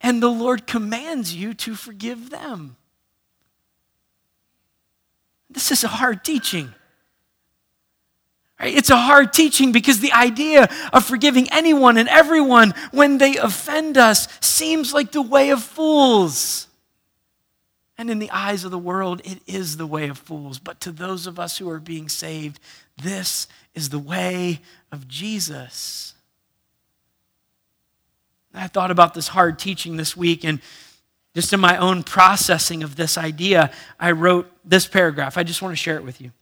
and 0.00 0.22
the 0.22 0.30
Lord 0.30 0.66
commands 0.66 1.34
you 1.34 1.54
to 1.54 1.74
forgive 1.74 2.30
them. 2.30 2.76
This 5.50 5.72
is 5.72 5.84
a 5.84 5.88
hard 5.88 6.24
teaching. 6.24 6.74
It's 8.60 8.90
a 8.90 8.96
hard 8.96 9.32
teaching 9.32 9.70
because 9.70 10.00
the 10.00 10.12
idea 10.12 10.68
of 10.92 11.04
forgiving 11.04 11.48
anyone 11.52 11.96
and 11.96 12.08
everyone 12.08 12.74
when 12.90 13.18
they 13.18 13.36
offend 13.36 13.96
us 13.96 14.26
seems 14.40 14.92
like 14.92 15.12
the 15.12 15.22
way 15.22 15.50
of 15.50 15.62
fools. 15.62 16.66
And 17.96 18.10
in 18.10 18.18
the 18.18 18.30
eyes 18.30 18.64
of 18.64 18.70
the 18.70 18.78
world, 18.78 19.20
it 19.24 19.40
is 19.46 19.76
the 19.76 19.86
way 19.86 20.08
of 20.08 20.18
fools. 20.18 20.58
But 20.58 20.80
to 20.82 20.92
those 20.92 21.26
of 21.26 21.38
us 21.38 21.58
who 21.58 21.68
are 21.68 21.80
being 21.80 22.08
saved, 22.08 22.60
this 23.00 23.48
is 23.74 23.90
the 23.90 23.98
way 23.98 24.60
of 24.90 25.08
Jesus. 25.08 26.14
I 28.58 28.66
thought 28.66 28.90
about 28.90 29.14
this 29.14 29.28
hard 29.28 29.58
teaching 29.58 29.96
this 29.96 30.16
week, 30.16 30.44
and 30.44 30.60
just 31.34 31.52
in 31.52 31.60
my 31.60 31.76
own 31.76 32.02
processing 32.02 32.82
of 32.82 32.96
this 32.96 33.16
idea, 33.16 33.70
I 34.00 34.12
wrote 34.12 34.50
this 34.64 34.86
paragraph. 34.86 35.38
I 35.38 35.42
just 35.44 35.62
want 35.62 35.72
to 35.72 35.76
share 35.76 35.96
it 35.96 36.04
with 36.04 36.20
you. 36.20 36.32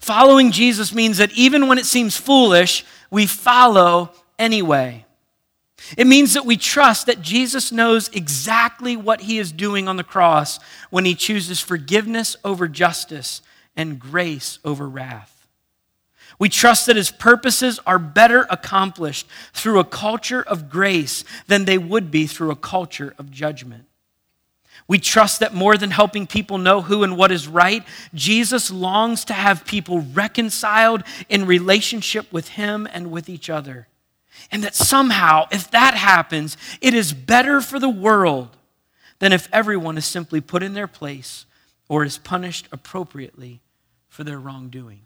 Following 0.00 0.50
Jesus 0.50 0.92
means 0.92 1.18
that 1.18 1.32
even 1.32 1.68
when 1.68 1.78
it 1.78 1.86
seems 1.86 2.16
foolish, 2.16 2.84
we 3.10 3.26
follow 3.26 4.10
anyway. 4.38 5.06
It 5.96 6.06
means 6.06 6.34
that 6.34 6.46
we 6.46 6.56
trust 6.56 7.06
that 7.06 7.22
Jesus 7.22 7.72
knows 7.72 8.08
exactly 8.10 8.96
what 8.96 9.22
he 9.22 9.38
is 9.38 9.50
doing 9.52 9.88
on 9.88 9.96
the 9.96 10.04
cross 10.04 10.58
when 10.90 11.04
he 11.04 11.14
chooses 11.14 11.60
forgiveness 11.60 12.36
over 12.44 12.68
justice 12.68 13.42
and 13.76 13.98
grace 13.98 14.58
over 14.64 14.88
wrath. 14.88 15.31
We 16.42 16.48
trust 16.48 16.86
that 16.86 16.96
his 16.96 17.12
purposes 17.12 17.78
are 17.86 18.00
better 18.00 18.48
accomplished 18.50 19.28
through 19.52 19.78
a 19.78 19.84
culture 19.84 20.42
of 20.42 20.68
grace 20.68 21.22
than 21.46 21.66
they 21.66 21.78
would 21.78 22.10
be 22.10 22.26
through 22.26 22.50
a 22.50 22.56
culture 22.56 23.14
of 23.16 23.30
judgment. 23.30 23.84
We 24.88 24.98
trust 24.98 25.38
that 25.38 25.54
more 25.54 25.76
than 25.76 25.92
helping 25.92 26.26
people 26.26 26.58
know 26.58 26.80
who 26.80 27.04
and 27.04 27.16
what 27.16 27.30
is 27.30 27.46
right, 27.46 27.84
Jesus 28.12 28.72
longs 28.72 29.24
to 29.26 29.34
have 29.34 29.64
people 29.64 30.00
reconciled 30.00 31.04
in 31.28 31.46
relationship 31.46 32.32
with 32.32 32.48
Him 32.48 32.88
and 32.92 33.12
with 33.12 33.28
each 33.28 33.48
other. 33.48 33.86
And 34.50 34.64
that 34.64 34.74
somehow, 34.74 35.46
if 35.52 35.70
that 35.70 35.94
happens, 35.94 36.56
it 36.80 36.92
is 36.92 37.12
better 37.12 37.60
for 37.60 37.78
the 37.78 37.88
world 37.88 38.56
than 39.20 39.32
if 39.32 39.48
everyone 39.52 39.96
is 39.96 40.06
simply 40.06 40.40
put 40.40 40.64
in 40.64 40.74
their 40.74 40.88
place 40.88 41.46
or 41.88 42.02
is 42.02 42.18
punished 42.18 42.66
appropriately 42.72 43.60
for 44.08 44.24
their 44.24 44.40
wrongdoing. 44.40 45.02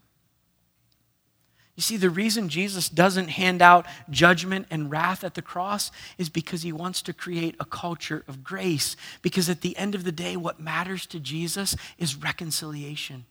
You 1.77 1.83
see, 1.83 1.99
the 1.99 2.09
reason 2.09 2.49
Jesus 2.49 2.89
doesn't 2.89 3.29
hand 3.29 3.61
out 3.61 3.87
judgment 4.09 4.67
and 4.71 4.91
wrath 4.91 5.23
at 5.23 5.35
the 5.35 5.43
cross 5.43 5.93
is 6.17 6.31
because 6.31 6.63
he 6.63 6.73
wants 6.73 7.03
to 7.03 7.13
create 7.13 7.55
a 7.61 7.67
culture 7.67 8.25
of 8.27 8.43
grace. 8.43 8.97
Because 9.21 9.51
at 9.51 9.61
the 9.61 9.77
end 9.77 9.95
of 9.95 10.03
the 10.03 10.13
day, 10.13 10.39
what 10.39 10.59
matters 10.59 11.05
to 11.07 11.21
Jesus 11.21 11.77
is 11.99 12.17
reconciliation. 12.17 13.27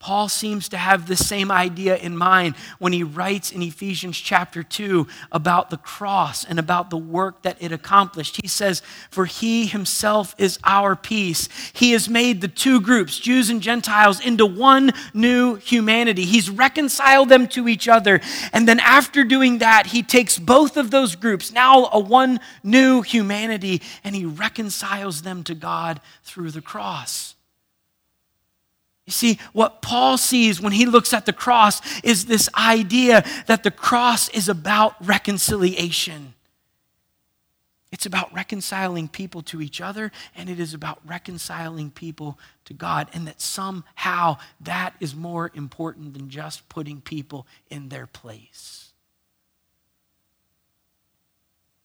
Paul 0.00 0.28
seems 0.28 0.68
to 0.68 0.76
have 0.76 1.08
the 1.08 1.16
same 1.16 1.50
idea 1.50 1.96
in 1.96 2.16
mind 2.16 2.54
when 2.78 2.92
he 2.92 3.02
writes 3.02 3.50
in 3.50 3.62
Ephesians 3.62 4.16
chapter 4.16 4.62
2 4.62 5.08
about 5.32 5.70
the 5.70 5.76
cross 5.76 6.44
and 6.44 6.56
about 6.60 6.88
the 6.88 6.96
work 6.96 7.42
that 7.42 7.56
it 7.60 7.72
accomplished. 7.72 8.38
He 8.40 8.46
says, 8.46 8.80
For 9.10 9.24
he 9.24 9.66
himself 9.66 10.36
is 10.38 10.56
our 10.62 10.94
peace. 10.94 11.48
He 11.72 11.90
has 11.92 12.08
made 12.08 12.40
the 12.40 12.48
two 12.48 12.80
groups, 12.80 13.18
Jews 13.18 13.50
and 13.50 13.60
Gentiles, 13.60 14.24
into 14.24 14.46
one 14.46 14.92
new 15.14 15.56
humanity. 15.56 16.24
He's 16.24 16.48
reconciled 16.48 17.28
them 17.28 17.48
to 17.48 17.66
each 17.66 17.88
other. 17.88 18.20
And 18.52 18.68
then 18.68 18.78
after 18.78 19.24
doing 19.24 19.58
that, 19.58 19.88
he 19.88 20.04
takes 20.04 20.38
both 20.38 20.76
of 20.76 20.92
those 20.92 21.16
groups, 21.16 21.50
now 21.50 21.88
a 21.92 21.98
one 21.98 22.38
new 22.62 23.02
humanity, 23.02 23.82
and 24.04 24.14
he 24.14 24.24
reconciles 24.24 25.22
them 25.22 25.42
to 25.42 25.56
God 25.56 26.00
through 26.22 26.52
the 26.52 26.62
cross. 26.62 27.34
You 29.08 29.12
see, 29.12 29.38
what 29.54 29.80
Paul 29.80 30.18
sees 30.18 30.60
when 30.60 30.74
he 30.74 30.84
looks 30.84 31.14
at 31.14 31.24
the 31.24 31.32
cross 31.32 31.80
is 32.02 32.26
this 32.26 32.46
idea 32.54 33.24
that 33.46 33.62
the 33.62 33.70
cross 33.70 34.28
is 34.28 34.50
about 34.50 34.96
reconciliation. 35.00 36.34
It's 37.90 38.04
about 38.04 38.30
reconciling 38.34 39.08
people 39.08 39.40
to 39.44 39.62
each 39.62 39.80
other, 39.80 40.12
and 40.36 40.50
it 40.50 40.60
is 40.60 40.74
about 40.74 41.00
reconciling 41.06 41.90
people 41.90 42.38
to 42.66 42.74
God, 42.74 43.08
and 43.14 43.26
that 43.26 43.40
somehow 43.40 44.36
that 44.60 44.94
is 45.00 45.16
more 45.16 45.52
important 45.54 46.12
than 46.12 46.28
just 46.28 46.68
putting 46.68 47.00
people 47.00 47.46
in 47.70 47.88
their 47.88 48.06
place. 48.06 48.92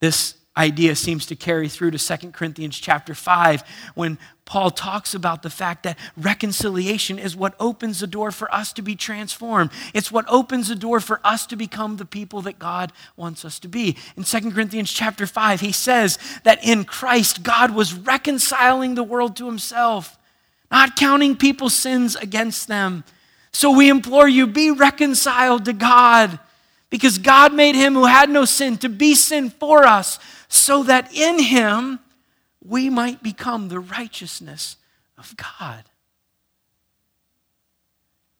This 0.01 0.35
idea 0.55 0.95
seems 0.95 1.25
to 1.27 1.35
carry 1.35 1.67
through 1.67 1.91
to 1.91 2.17
2 2.17 2.31
Corinthians 2.31 2.77
chapter 2.77 3.15
5 3.15 3.63
when 3.95 4.17
Paul 4.45 4.71
talks 4.71 5.13
about 5.13 5.41
the 5.41 5.49
fact 5.49 5.83
that 5.83 5.97
reconciliation 6.17 7.17
is 7.17 7.35
what 7.35 7.55
opens 7.59 8.01
the 8.01 8.07
door 8.07 8.31
for 8.31 8.53
us 8.53 8.73
to 8.73 8.81
be 8.81 8.95
transformed. 8.95 9.71
It's 9.93 10.11
what 10.11 10.25
opens 10.27 10.67
the 10.67 10.75
door 10.75 10.99
for 10.99 11.19
us 11.23 11.45
to 11.47 11.55
become 11.55 11.97
the 11.97 12.05
people 12.05 12.41
that 12.43 12.59
God 12.59 12.91
wants 13.15 13.45
us 13.45 13.57
to 13.59 13.67
be. 13.67 13.97
In 14.17 14.23
2 14.23 14.51
Corinthians 14.51 14.91
chapter 14.91 15.25
5, 15.25 15.61
he 15.61 15.71
says 15.71 16.19
that 16.43 16.63
in 16.63 16.83
Christ, 16.83 17.41
God 17.41 17.73
was 17.73 17.93
reconciling 17.93 18.95
the 18.95 19.03
world 19.03 19.35
to 19.37 19.45
himself, 19.45 20.17
not 20.69 20.97
counting 20.97 21.35
people's 21.35 21.73
sins 21.73 22.15
against 22.15 22.67
them. 22.67 23.05
So 23.53 23.71
we 23.71 23.89
implore 23.89 24.27
you, 24.27 24.45
be 24.45 24.71
reconciled 24.71 25.65
to 25.65 25.73
God 25.73 26.37
because 26.93 27.17
God 27.17 27.55
made 27.55 27.73
him 27.73 27.95
who 27.95 28.05
had 28.05 28.29
no 28.29 28.45
sin 28.45 28.77
to 28.77 28.87
be 28.87 29.15
sin 29.15 29.49
for 29.49 29.83
us 29.83 30.19
so 30.47 30.83
that 30.83 31.11
in 31.11 31.39
him 31.39 31.97
we 32.63 32.87
might 32.87 33.23
become 33.23 33.67
the 33.67 33.79
righteousness 33.79 34.77
of 35.17 35.35
God. 35.35 35.85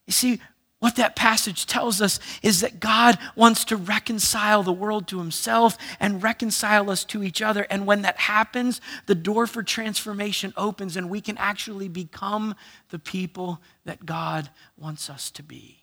You 0.05 0.13
see, 0.13 0.39
what 0.77 0.97
that 0.97 1.15
passage 1.15 1.65
tells 1.65 1.99
us 1.99 2.19
is 2.43 2.61
that 2.61 2.79
God 2.79 3.17
wants 3.35 3.65
to 3.65 3.75
reconcile 3.75 4.61
the 4.61 4.71
world 4.71 5.07
to 5.07 5.17
himself 5.17 5.75
and 5.99 6.21
reconcile 6.21 6.91
us 6.91 7.03
to 7.05 7.23
each 7.23 7.41
other. 7.41 7.65
And 7.71 7.87
when 7.87 8.03
that 8.03 8.17
happens, 8.17 8.81
the 9.07 9.15
door 9.15 9.47
for 9.47 9.63
transformation 9.63 10.53
opens 10.55 10.95
and 10.95 11.09
we 11.09 11.21
can 11.21 11.39
actually 11.39 11.87
become 11.87 12.53
the 12.91 12.99
people 12.99 13.63
that 13.85 14.05
God 14.05 14.51
wants 14.77 15.09
us 15.09 15.31
to 15.31 15.41
be. 15.41 15.82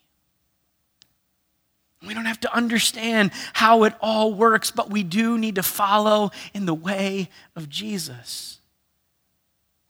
We 2.07 2.15
don't 2.15 2.25
have 2.25 2.41
to 2.41 2.55
understand 2.55 3.31
how 3.53 3.85
it 3.85 3.95
all 4.01 4.33
works, 4.33 4.71
but 4.71 4.91
we 4.91 5.03
do 5.03 5.37
need 5.37 5.57
to 5.57 5.63
follow 5.63 6.31
in 6.55 6.65
the 6.65 6.75
way 6.75 7.29
of 7.55 7.69
Jesus. 7.69 8.59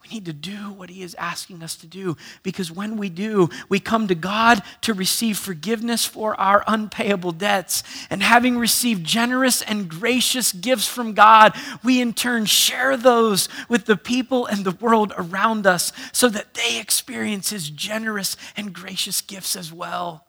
We 0.02 0.08
need 0.14 0.24
to 0.24 0.32
do 0.32 0.72
what 0.72 0.90
he 0.90 1.02
is 1.02 1.14
asking 1.16 1.62
us 1.62 1.76
to 1.76 1.86
do 1.86 2.16
because 2.42 2.72
when 2.72 2.96
we 2.96 3.10
do, 3.10 3.48
we 3.68 3.78
come 3.78 4.08
to 4.08 4.16
God 4.16 4.60
to 4.80 4.92
receive 4.92 5.38
forgiveness 5.38 6.04
for 6.04 6.38
our 6.40 6.64
unpayable 6.66 7.30
debts. 7.30 7.84
And 8.08 8.22
having 8.22 8.58
received 8.58 9.04
generous 9.04 9.62
and 9.62 9.88
gracious 9.88 10.52
gifts 10.52 10.88
from 10.88 11.12
God, 11.12 11.54
we 11.84 12.00
in 12.00 12.14
turn 12.14 12.46
share 12.46 12.96
those 12.96 13.48
with 13.68 13.84
the 13.84 13.96
people 13.96 14.46
and 14.46 14.64
the 14.64 14.72
world 14.72 15.12
around 15.16 15.64
us 15.64 15.92
so 16.12 16.28
that 16.30 16.54
they 16.54 16.80
experience 16.80 17.50
his 17.50 17.70
generous 17.70 18.36
and 18.56 18.72
gracious 18.72 19.20
gifts 19.20 19.54
as 19.54 19.72
well. 19.72 20.26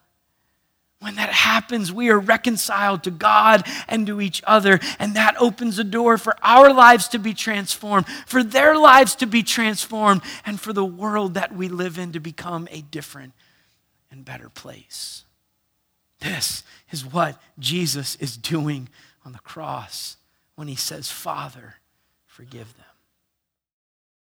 When 1.01 1.15
that 1.15 1.33
happens, 1.33 1.91
we 1.91 2.11
are 2.11 2.19
reconciled 2.19 3.03
to 3.03 3.11
God 3.11 3.65
and 3.87 4.05
to 4.05 4.21
each 4.21 4.43
other, 4.45 4.79
and 4.99 5.15
that 5.15 5.35
opens 5.41 5.79
a 5.79 5.83
door 5.83 6.19
for 6.19 6.35
our 6.43 6.71
lives 6.71 7.07
to 7.09 7.17
be 7.17 7.33
transformed, 7.33 8.05
for 8.27 8.43
their 8.43 8.77
lives 8.77 9.15
to 9.15 9.25
be 9.25 9.41
transformed, 9.41 10.21
and 10.45 10.61
for 10.61 10.73
the 10.73 10.85
world 10.85 11.33
that 11.33 11.55
we 11.55 11.69
live 11.69 11.97
in 11.97 12.11
to 12.11 12.19
become 12.19 12.67
a 12.69 12.81
different 12.81 13.33
and 14.11 14.23
better 14.23 14.47
place. 14.47 15.25
This 16.19 16.63
is 16.91 17.03
what 17.03 17.41
Jesus 17.57 18.15
is 18.17 18.37
doing 18.37 18.87
on 19.25 19.31
the 19.31 19.39
cross 19.39 20.17
when 20.53 20.67
he 20.67 20.75
says, 20.75 21.09
Father, 21.09 21.77
forgive 22.27 22.77
them. 22.77 22.85